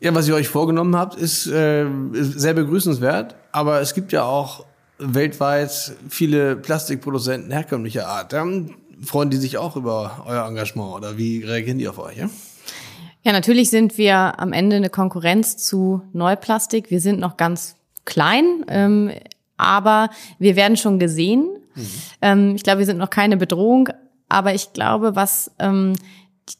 Ja, 0.00 0.14
was 0.14 0.26
ihr 0.26 0.34
euch 0.34 0.48
vorgenommen 0.48 0.96
habt, 0.96 1.14
ist, 1.14 1.46
äh, 1.46 1.84
ist 2.12 2.40
sehr 2.40 2.54
begrüßenswert, 2.54 3.36
aber 3.52 3.80
es 3.80 3.94
gibt 3.94 4.12
ja 4.12 4.24
auch 4.24 4.64
weltweit 4.98 5.92
viele 6.08 6.56
Plastikproduzenten 6.56 7.50
herkömmlicher 7.50 8.08
Art. 8.08 8.32
Dann 8.32 8.74
freuen 9.02 9.30
die 9.30 9.36
sich 9.36 9.58
auch 9.58 9.76
über 9.76 10.24
euer 10.26 10.46
Engagement 10.46 10.94
oder 10.94 11.16
wie 11.16 11.42
reagieren 11.44 11.78
die 11.78 11.88
auf 11.88 11.98
euch? 11.98 12.18
Ja? 12.18 12.30
Ja, 13.22 13.32
natürlich 13.32 13.70
sind 13.70 13.98
wir 13.98 14.40
am 14.40 14.52
Ende 14.52 14.76
eine 14.76 14.90
Konkurrenz 14.90 15.56
zu 15.58 16.02
Neuplastik. 16.12 16.90
Wir 16.90 17.00
sind 17.00 17.20
noch 17.20 17.36
ganz 17.36 17.76
klein, 18.04 18.64
ähm, 18.68 19.10
aber 19.56 20.08
wir 20.38 20.56
werden 20.56 20.76
schon 20.76 20.98
gesehen. 20.98 21.48
Mhm. 21.74 21.86
Ähm, 22.22 22.54
ich 22.56 22.62
glaube, 22.62 22.78
wir 22.78 22.86
sind 22.86 22.98
noch 22.98 23.10
keine 23.10 23.36
Bedrohung, 23.36 23.90
aber 24.28 24.54
ich 24.54 24.72
glaube, 24.72 25.16
was 25.16 25.50
ähm, 25.58 25.92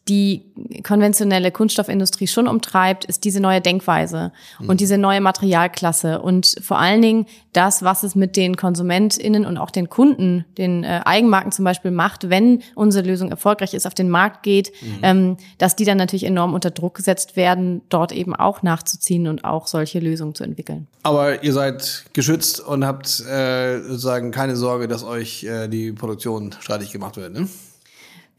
die 0.09 0.44
konventionelle 0.83 1.50
Kunststoffindustrie 1.50 2.26
schon 2.26 2.48
umtreibt, 2.48 3.05
ist 3.05 3.24
diese 3.24 3.40
neue 3.40 3.61
Denkweise 3.61 4.33
mhm. 4.59 4.68
und 4.68 4.81
diese 4.81 4.98
neue 4.98 5.20
Materialklasse 5.20 6.20
und 6.20 6.57
vor 6.62 6.79
allen 6.79 7.03
Dingen 7.03 7.26
das, 7.53 7.83
was 7.83 8.03
es 8.03 8.14
mit 8.14 8.37
den 8.37 8.57
KonsumentInnen 8.57 9.44
und 9.44 9.57
auch 9.59 9.70
den 9.70 9.88
Kunden, 9.88 10.44
den 10.59 10.85
äh, 10.85 11.00
Eigenmarken 11.05 11.53
zum 11.53 11.64
Beispiel 11.64 11.90
macht, 11.90 12.31
wenn 12.31 12.62
unsere 12.74 13.07
Lösung 13.07 13.31
erfolgreich 13.31 13.74
ist, 13.74 13.87
auf 13.87 13.94
den 13.94 14.09
Markt 14.09 14.42
geht, 14.42 14.72
mhm. 14.81 14.98
ähm, 15.03 15.37
dass 15.59 15.76
die 15.76 15.85
dann 15.85 15.98
natürlich 15.98 16.24
enorm 16.24 16.55
unter 16.55 16.70
Druck 16.70 16.94
gesetzt 16.94 17.37
werden, 17.37 17.83
dort 17.88 18.12
eben 18.12 18.35
auch 18.35 18.62
nachzuziehen 18.62 19.26
und 19.26 19.44
auch 19.44 19.66
solche 19.66 19.98
Lösungen 19.98 20.35
zu 20.35 20.44
entwickeln. 20.44 20.87
Aber 21.03 21.42
ihr 21.42 21.53
seid 21.53 22.05
geschützt 22.12 22.61
und 22.61 22.85
habt 22.85 23.20
äh, 23.20 23.81
sozusagen 23.81 24.31
keine 24.31 24.57
Sorge, 24.57 24.87
dass 24.88 25.03
euch 25.03 25.44
äh, 25.44 25.68
die 25.68 25.92
Produktion 25.92 26.55
streitig 26.61 26.92
gemacht 26.92 27.16
wird, 27.16 27.33
ne? 27.33 27.48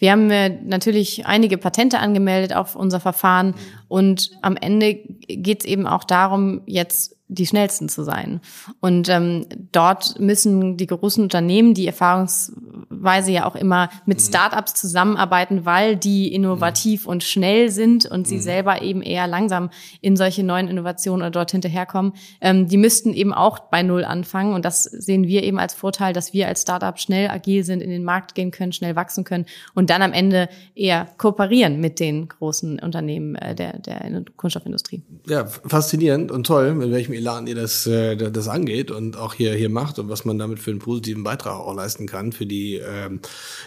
Wir 0.01 0.13
haben 0.13 0.31
äh, 0.31 0.49
natürlich 0.49 1.27
einige 1.27 1.59
Patente 1.59 1.99
angemeldet 1.99 2.55
auf 2.55 2.75
unser 2.75 2.99
Verfahren 2.99 3.53
und 3.87 4.31
am 4.41 4.57
Ende 4.57 4.95
geht 4.95 5.59
es 5.59 5.65
eben 5.67 5.85
auch 5.85 6.03
darum, 6.03 6.63
jetzt 6.65 7.20
die 7.31 7.45
schnellsten 7.45 7.87
zu 7.87 8.03
sein. 8.03 8.41
Und 8.81 9.07
ähm, 9.07 9.45
dort 9.71 10.19
müssen 10.19 10.75
die 10.75 10.87
großen 10.87 11.23
Unternehmen, 11.23 11.73
die 11.73 11.87
erfahrungsweise 11.87 13.31
ja 13.31 13.45
auch 13.45 13.55
immer 13.55 13.89
mit 14.05 14.17
mhm. 14.17 14.23
Startups 14.23 14.73
zusammenarbeiten, 14.73 15.65
weil 15.65 15.95
die 15.95 16.33
innovativ 16.33 17.05
mhm. 17.05 17.11
und 17.11 17.23
schnell 17.23 17.71
sind 17.71 18.05
und 18.05 18.27
sie 18.27 18.35
mhm. 18.35 18.41
selber 18.41 18.81
eben 18.81 19.01
eher 19.01 19.27
langsam 19.27 19.69
in 20.01 20.17
solche 20.17 20.43
neuen 20.43 20.67
Innovationen 20.67 21.21
oder 21.21 21.31
dort 21.31 21.51
hinterherkommen, 21.51 22.13
ähm, 22.41 22.67
die 22.67 22.77
müssten 22.77 23.13
eben 23.13 23.33
auch 23.33 23.59
bei 23.59 23.81
Null 23.81 24.03
anfangen. 24.03 24.53
Und 24.53 24.65
das 24.65 24.83
sehen 24.83 25.25
wir 25.25 25.43
eben 25.43 25.57
als 25.57 25.73
Vorteil, 25.73 26.11
dass 26.11 26.33
wir 26.33 26.49
als 26.49 26.63
Startup 26.63 26.99
schnell 26.99 27.29
agil 27.29 27.63
sind, 27.63 27.81
in 27.81 27.89
den 27.89 28.03
Markt 28.03 28.35
gehen 28.35 28.51
können, 28.51 28.73
schnell 28.73 28.97
wachsen 28.97 29.23
können 29.23 29.45
und 29.73 29.89
dann 29.89 30.01
am 30.01 30.11
Ende 30.11 30.49
eher 30.75 31.07
kooperieren 31.17 31.79
mit 31.79 32.01
den 32.01 32.27
großen 32.27 32.79
Unternehmen 32.79 33.35
äh, 33.35 33.55
der, 33.55 33.79
der 33.79 34.23
Kunststoffindustrie. 34.35 35.01
Ja, 35.27 35.45
faszinierend 35.45 36.29
und 36.29 36.45
toll, 36.45 36.73
mit 36.73 36.91
welchem 36.91 37.20
Elan 37.21 37.47
ihr 37.47 37.55
das, 37.55 37.85
äh, 37.85 38.15
das 38.15 38.47
angeht 38.47 38.91
und 38.91 39.15
auch 39.15 39.33
hier, 39.33 39.53
hier 39.53 39.69
macht 39.69 39.99
und 39.99 40.09
was 40.09 40.25
man 40.25 40.37
damit 40.37 40.59
für 40.59 40.71
einen 40.71 40.79
positiven 40.79 41.23
Beitrag 41.23 41.53
auch 41.53 41.75
leisten 41.75 42.07
kann 42.07 42.31
für 42.31 42.45
die, 42.45 42.75
ähm, 42.75 43.19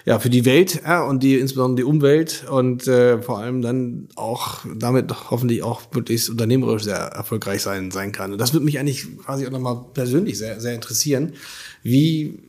ja, 0.05 0.19
für 0.19 0.31
die 0.31 0.45
Welt 0.45 0.83
ja, 0.85 1.05
und 1.05 1.23
die, 1.23 1.39
insbesondere 1.39 1.77
die 1.77 1.85
Umwelt 1.85 2.45
und 2.51 2.87
äh, 2.89 3.23
vor 3.23 3.39
allem 3.39 3.63
dann 3.63 4.09
auch 4.17 4.59
damit 4.77 5.31
hoffentlich 5.31 5.63
auch 5.63 5.83
möglichst 5.95 6.29
unternehmerisch 6.29 6.83
sehr 6.83 6.97
erfolgreich 6.97 7.63
sein, 7.63 7.91
sein 7.91 8.13
kann. 8.13 8.33
Und 8.33 8.39
das 8.39 8.53
würde 8.53 8.65
mich 8.65 8.79
eigentlich 8.79 9.07
quasi 9.19 9.47
auch 9.47 9.51
nochmal 9.51 9.85
persönlich 9.95 10.37
sehr, 10.37 10.61
sehr 10.61 10.75
interessieren. 10.75 11.35
Wie 11.83 12.41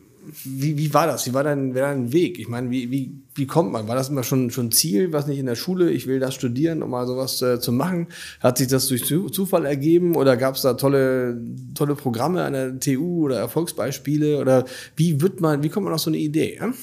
wie, 0.43 0.77
wie 0.77 0.93
war 0.93 1.07
das? 1.07 1.25
Wie 1.25 1.33
war 1.33 1.43
dein, 1.43 1.75
war 1.75 1.81
dein 1.81 2.13
Weg? 2.13 2.39
Ich 2.39 2.47
meine, 2.47 2.69
wie, 2.69 2.91
wie, 2.91 3.11
wie 3.33 3.47
kommt 3.47 3.71
man? 3.71 3.87
War 3.87 3.95
das 3.95 4.09
immer 4.09 4.23
schon 4.23 4.51
schon 4.51 4.71
Ziel, 4.71 5.13
was 5.13 5.27
nicht 5.27 5.39
in 5.39 5.45
der 5.45 5.55
Schule? 5.55 5.91
Ich 5.91 6.07
will 6.07 6.19
das 6.19 6.35
studieren, 6.35 6.83
um 6.83 6.91
mal 6.91 7.07
sowas 7.07 7.41
äh, 7.41 7.59
zu 7.59 7.71
machen. 7.71 8.07
Hat 8.39 8.57
sich 8.57 8.67
das 8.67 8.87
durch 8.87 9.05
Zufall 9.05 9.65
ergeben 9.65 10.15
oder 10.15 10.37
gab 10.37 10.55
es 10.55 10.61
da 10.61 10.73
tolle 10.73 11.41
tolle 11.73 11.95
Programme 11.95 12.43
an 12.43 12.53
der 12.53 12.79
TU 12.79 13.25
oder 13.25 13.37
Erfolgsbeispiele 13.37 14.39
oder 14.39 14.65
wie 14.95 15.21
wird 15.21 15.41
man? 15.41 15.63
Wie 15.63 15.69
kommt 15.69 15.85
man 15.85 15.93
auf 15.93 16.01
so 16.01 16.09
eine 16.09 16.17
Idee? 16.17 16.57
Ja? 16.59 16.73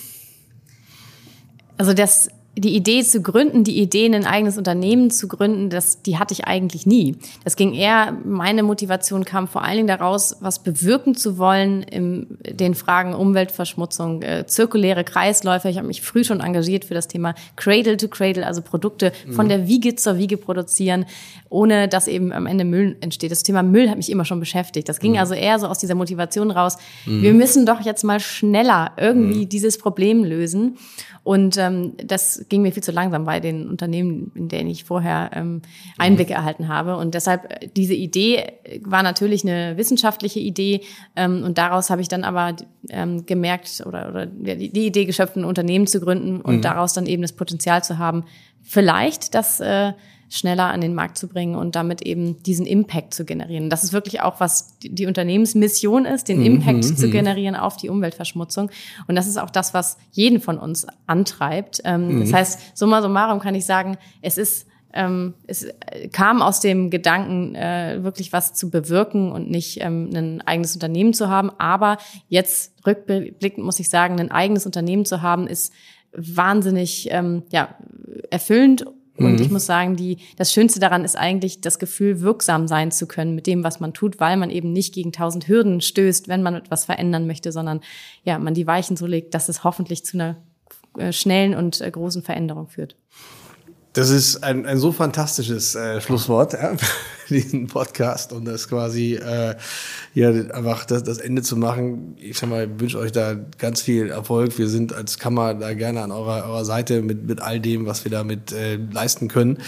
Also 1.76 1.94
das 1.94 2.28
die 2.54 2.76
Idee 2.76 3.02
zu 3.02 3.22
gründen, 3.22 3.64
die 3.64 3.80
Idee, 3.80 4.06
ein 4.06 4.26
eigenes 4.26 4.58
Unternehmen 4.58 5.10
zu 5.10 5.26
gründen, 5.26 5.70
das, 5.70 6.02
die 6.02 6.18
hatte 6.18 6.34
ich 6.34 6.44
eigentlich 6.44 6.86
nie. 6.86 7.16
Das 7.44 7.56
ging 7.56 7.72
eher, 7.72 8.16
meine 8.24 8.62
Motivation 8.62 9.24
kam 9.24 9.48
vor 9.48 9.62
allen 9.62 9.76
Dingen 9.76 9.88
daraus, 9.88 10.36
was 10.40 10.62
bewirken 10.62 11.14
zu 11.14 11.38
wollen 11.38 11.82
in 11.82 12.26
den 12.42 12.74
Fragen 12.74 13.14
Umweltverschmutzung, 13.14 14.20
äh, 14.22 14.46
zirkuläre 14.46 15.02
Kreisläufe. 15.02 15.70
Ich 15.70 15.78
habe 15.78 15.86
mich 15.86 16.02
früh 16.02 16.24
schon 16.24 16.40
engagiert 16.40 16.84
für 16.84 16.94
das 16.94 17.08
Thema 17.08 17.34
Cradle 17.56 17.96
to 17.96 18.08
Cradle, 18.08 18.46
also 18.46 18.60
Produkte 18.60 19.12
von 19.30 19.48
der 19.48 19.66
Wiege 19.66 19.96
zur 19.96 20.18
Wiege 20.18 20.36
produzieren, 20.36 21.06
ohne 21.48 21.88
dass 21.88 22.06
eben 22.06 22.32
am 22.32 22.46
Ende 22.46 22.64
Müll 22.64 22.96
entsteht. 23.00 23.30
Das 23.30 23.42
Thema 23.42 23.62
Müll 23.62 23.88
hat 23.88 23.96
mich 23.96 24.10
immer 24.10 24.26
schon 24.26 24.40
beschäftigt. 24.40 24.88
Das 24.88 25.00
ging 25.00 25.12
mhm. 25.12 25.18
also 25.18 25.32
eher 25.32 25.58
so 25.58 25.68
aus 25.68 25.78
dieser 25.78 25.94
Motivation 25.94 26.50
raus. 26.50 26.76
Mhm. 27.06 27.22
Wir 27.22 27.32
müssen 27.32 27.64
doch 27.64 27.80
jetzt 27.80 28.04
mal 28.04 28.20
schneller 28.20 28.92
irgendwie 28.98 29.44
mhm. 29.44 29.48
dieses 29.48 29.78
Problem 29.78 30.24
lösen. 30.24 30.76
Und 31.24 31.56
ähm, 31.56 31.92
das 32.04 32.41
ging 32.48 32.62
mir 32.62 32.72
viel 32.72 32.83
zu 32.83 32.92
langsam 32.92 33.24
bei 33.24 33.40
den 33.40 33.68
Unternehmen, 33.68 34.33
in 34.35 34.48
denen 34.48 34.70
ich 34.70 34.85
vorher 34.85 35.31
ähm, 35.35 35.62
Einblicke 35.98 36.33
mhm. 36.33 36.38
erhalten 36.38 36.68
habe. 36.68 36.96
Und 36.96 37.14
deshalb, 37.14 37.50
äh, 37.50 37.68
diese 37.74 37.94
Idee 37.94 38.52
war 38.83 39.02
natürlich 39.02 39.44
eine 39.44 39.76
wissenschaftliche 39.76 40.40
Idee. 40.40 40.83
Ähm, 41.16 41.42
und 41.44 41.59
daraus 41.59 41.90
habe 41.90 42.00
ich 42.00 42.09
dann 42.09 42.24
aber 42.24 42.57
ähm, 42.90 43.26
gemerkt 43.26 43.83
oder, 43.87 44.09
oder 44.09 44.26
die, 44.26 44.70
die 44.70 44.87
Idee 44.87 45.05
geschöpft, 45.05 45.37
ein 45.37 45.44
Unternehmen 45.44 45.87
zu 45.87 46.00
gründen 46.00 46.40
und 46.40 46.57
mhm. 46.57 46.62
daraus 46.62 46.92
dann 46.92 47.07
eben 47.07 47.22
das 47.22 47.33
Potenzial 47.33 47.83
zu 47.85 47.98
haben, 47.98 48.24
vielleicht 48.62 49.35
das 49.35 49.61
äh, 49.61 49.92
schneller 50.33 50.68
an 50.73 50.81
den 50.81 50.95
Markt 50.95 51.18
zu 51.18 51.29
bringen 51.29 51.55
und 51.55 51.75
damit 51.77 52.01
eben 52.01 52.42
diesen 52.42 52.64
Impact 52.64 53.12
zu 53.12 53.27
generieren. 53.27 53.68
Das 53.68 53.85
ist 53.85 53.92
wirklich 53.92 54.23
auch, 54.23 54.40
was 54.40 54.79
die 54.81 55.05
Unternehmensmission 55.05 56.07
ist, 56.07 56.29
den 56.29 56.38
mhm, 56.38 56.47
Impact 56.47 56.85
mhm. 56.85 56.97
zu 56.97 57.11
generieren 57.11 57.55
auf 57.55 57.77
die 57.77 57.90
Umweltverschmutzung. 57.90 58.71
Und 59.07 59.14
das 59.14 59.27
ist 59.27 59.37
auch 59.37 59.51
das, 59.51 59.75
was 59.75 59.99
jeden 60.11 60.40
von 60.40 60.59
uns 60.59 60.87
antreibt. 61.07 61.83
Ähm, 61.85 62.14
mhm. 62.14 62.21
Das 62.21 62.33
heißt, 62.33 62.79
summa 62.79 63.03
summarum 63.03 63.40
kann 63.40 63.55
ich 63.55 63.66
sagen, 63.66 63.99
es 64.23 64.38
ist 64.38 64.66
ähm, 64.95 65.35
es 65.47 65.66
kam 66.12 66.42
aus 66.42 66.61
dem 66.61 66.90
Gedanken, 66.90 67.55
äh, 67.55 68.01
wirklich 68.03 68.33
was 68.33 68.53
zu 68.53 68.68
bewirken 68.68 69.33
und 69.33 69.51
nicht 69.51 69.81
ähm, 69.81 70.11
ein 70.14 70.42
eigenes 70.42 70.75
Unternehmen 70.75 71.14
zu 71.14 71.29
haben. 71.31 71.51
Aber 71.59 71.97
jetzt 72.29 72.75
rückblickend 72.87 73.64
muss 73.64 73.81
ich 73.81 73.88
sagen, 73.88 74.21
ein 74.21 74.31
eigenes 74.31 74.66
Unternehmen 74.66 75.07
zu 75.07 75.23
haben, 75.23 75.47
ist 75.47 75.73
wahnsinnig 76.12 77.09
ähm, 77.11 77.45
ja, 77.51 77.75
erfüllend. 78.31 78.85
Und 79.18 79.35
mhm. 79.35 79.42
ich 79.42 79.51
muss 79.51 79.66
sagen, 79.66 79.96
die, 79.96 80.18
das 80.37 80.53
Schönste 80.53 80.81
daran 80.81 81.05
ist 81.05 81.16
eigentlich 81.16 81.61
das 81.61 81.79
Gefühl, 81.79 82.20
wirksam 82.20 82.66
sein 82.66 82.90
zu 82.90 83.07
können 83.07 83.35
mit 83.35 83.46
dem, 83.46 83.62
was 83.62 83.79
man 83.79 83.92
tut, 83.92 84.20
weil 84.20 84.37
man 84.37 84.51
eben 84.51 84.72
nicht 84.72 84.94
gegen 84.94 85.12
tausend 85.12 85.48
Hürden 85.48 85.81
stößt, 85.81 86.29
wenn 86.29 86.42
man 86.42 86.55
etwas 86.55 86.87
verändern 86.87 87.27
möchte, 87.27 87.53
sondern 87.53 87.81
ja, 88.25 88.38
man 88.38 88.55
die 88.55 88.66
Weichen 88.66 88.96
so 88.96 89.07
legt, 89.07 89.35
dass 89.35 89.48
es 89.48 89.64
hoffentlich 89.64 90.05
zu 90.05 90.16
einer 90.16 90.37
äh, 90.96 91.12
schnellen 91.12 91.55
und 91.55 91.81
äh, 91.81 91.90
großen 91.90 92.22
Veränderung 92.22 92.68
führt. 92.68 92.96
Das 93.92 94.09
ist 94.09 94.42
ein, 94.42 94.64
ein 94.64 94.79
so 94.79 94.90
fantastisches 94.90 95.75
äh, 95.75 96.01
Schlusswort 96.01 96.55
ja, 96.55 96.75
diesen 97.33 97.66
Podcast 97.66 98.33
und 98.33 98.45
das 98.45 98.68
quasi 98.68 99.14
äh, 99.14 99.57
ja 100.14 100.29
einfach 100.29 100.85
das, 100.85 101.03
das 101.03 101.18
Ende 101.18 101.42
zu 101.42 101.57
machen. 101.57 102.16
Ich 102.21 102.38
sag 102.38 102.49
mal, 102.49 102.68
wünsche 102.79 102.99
euch 102.99 103.12
da 103.12 103.35
ganz 103.59 103.83
viel 103.83 104.09
Erfolg. 104.09 104.59
Wir 104.59 104.68
sind 104.68 104.92
als 104.95 105.18
Kammer 105.18 105.55
da 105.55 105.75
gerne 105.75 106.03
an 106.03 106.12
eurer, 106.12 106.47
eurer 106.47 106.64
Seite 106.64 107.03
mit, 107.03 107.27
mit 107.27 107.40
all 107.40 107.61
dem, 107.61 107.87
was 107.87 108.05
wir 108.05 108.11
damit 108.11 108.53
äh, 108.53 108.77
leisten 108.77 109.29
können, 109.29 109.59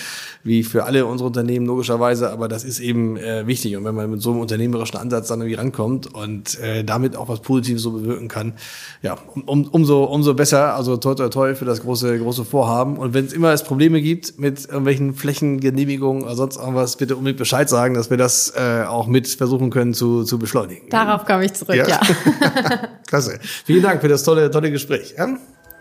wie 0.42 0.62
für 0.62 0.84
alle 0.84 1.06
unsere 1.06 1.26
Unternehmen 1.26 1.66
logischerweise. 1.66 2.30
Aber 2.30 2.48
das 2.48 2.64
ist 2.64 2.80
eben 2.80 3.16
äh, 3.16 3.46
wichtig 3.46 3.76
und 3.76 3.84
wenn 3.84 3.94
man 3.94 4.10
mit 4.10 4.22
so 4.22 4.30
einem 4.30 4.40
unternehmerischen 4.40 4.98
Ansatz 4.98 5.28
dann 5.28 5.40
irgendwie 5.40 5.56
rankommt 5.56 6.14
und 6.14 6.58
äh, 6.60 6.84
damit 6.84 7.16
auch 7.16 7.28
was 7.28 7.40
Positives 7.40 7.82
so 7.82 7.92
bewirken 7.92 8.28
kann, 8.28 8.54
ja, 9.02 9.16
um, 9.34 9.42
um, 9.42 9.64
umso 9.68 10.04
umso 10.04 10.34
besser. 10.34 10.74
Also 10.74 10.96
toll 10.96 11.16
toi 11.16 11.28
toi 11.28 11.54
für 11.54 11.64
das 11.64 11.80
große 11.80 12.18
große 12.18 12.44
Vorhaben. 12.44 12.96
Und 12.96 13.14
wenn 13.14 13.24
es 13.24 13.32
immer 13.32 13.54
Probleme 13.64 14.00
gibt 14.00 14.38
mit 14.38 14.66
irgendwelchen 14.66 15.14
Flächengenehmigungen 15.14 16.22
oder 16.22 16.36
sonst 16.36 16.56
irgendwas, 16.56 16.96
bitte 16.96 17.16
unbedingt 17.16 17.38
Bescheid 17.54 17.68
sagen, 17.68 17.94
dass 17.94 18.10
wir 18.10 18.16
das 18.16 18.52
äh, 18.56 18.82
auch 18.82 19.06
mit 19.06 19.28
versuchen 19.28 19.70
können 19.70 19.94
zu, 19.94 20.24
zu 20.24 20.40
beschleunigen. 20.40 20.88
Darauf 20.88 21.24
komme 21.24 21.44
ich 21.44 21.54
zurück, 21.54 21.76
ja. 21.76 21.86
ja. 21.86 22.00
Klasse. 23.06 23.38
Vielen 23.64 23.82
Dank 23.82 24.00
für 24.00 24.08
das 24.08 24.24
tolle, 24.24 24.50
tolle 24.50 24.72
Gespräch. 24.72 25.14
Ja? 25.16 25.36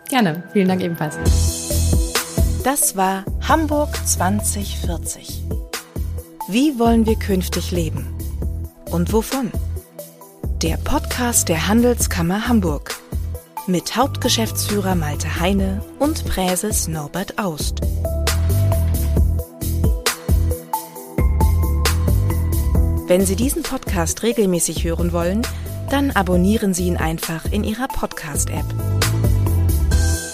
Gerne. 0.08 0.44
Vielen 0.52 0.68
Dank 0.68 0.82
ebenfalls. 0.82 1.16
Das 2.62 2.96
war 2.96 3.24
Hamburg 3.48 3.88
2040. 4.06 5.42
Wie 6.48 6.78
wollen 6.78 7.06
wir 7.06 7.16
künftig 7.16 7.72
leben? 7.72 8.06
Und 8.92 9.12
wovon? 9.12 9.50
Der 10.62 10.76
Podcast 10.76 11.48
der 11.48 11.66
Handelskammer 11.66 12.46
Hamburg 12.46 12.94
mit 13.66 13.96
Hauptgeschäftsführer 13.96 14.94
Malte 14.94 15.40
Heine 15.40 15.82
und 15.98 16.24
Präses 16.24 16.86
Norbert 16.86 17.36
Aust. 17.40 17.80
Wenn 23.06 23.26
Sie 23.26 23.36
diesen 23.36 23.62
Podcast 23.62 24.22
regelmäßig 24.22 24.82
hören 24.84 25.12
wollen, 25.12 25.42
dann 25.90 26.10
abonnieren 26.12 26.72
Sie 26.72 26.86
ihn 26.86 26.96
einfach 26.96 27.44
in 27.44 27.62
Ihrer 27.62 27.86
Podcast-App. 27.86 28.64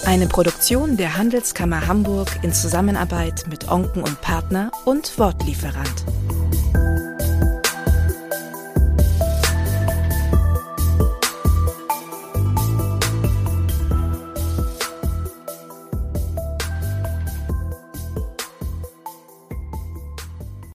Eine 0.05 0.27
Produktion 0.27 0.95
der 0.95 1.17
Handelskammer 1.17 1.85
Hamburg 1.87 2.29
in 2.43 2.53
Zusammenarbeit 2.53 3.43
mit 3.49 3.69
Onken 3.69 4.03
und 4.03 4.21
Partner 4.21 4.71
und 4.85 5.19
Wortlieferant. 5.19 6.05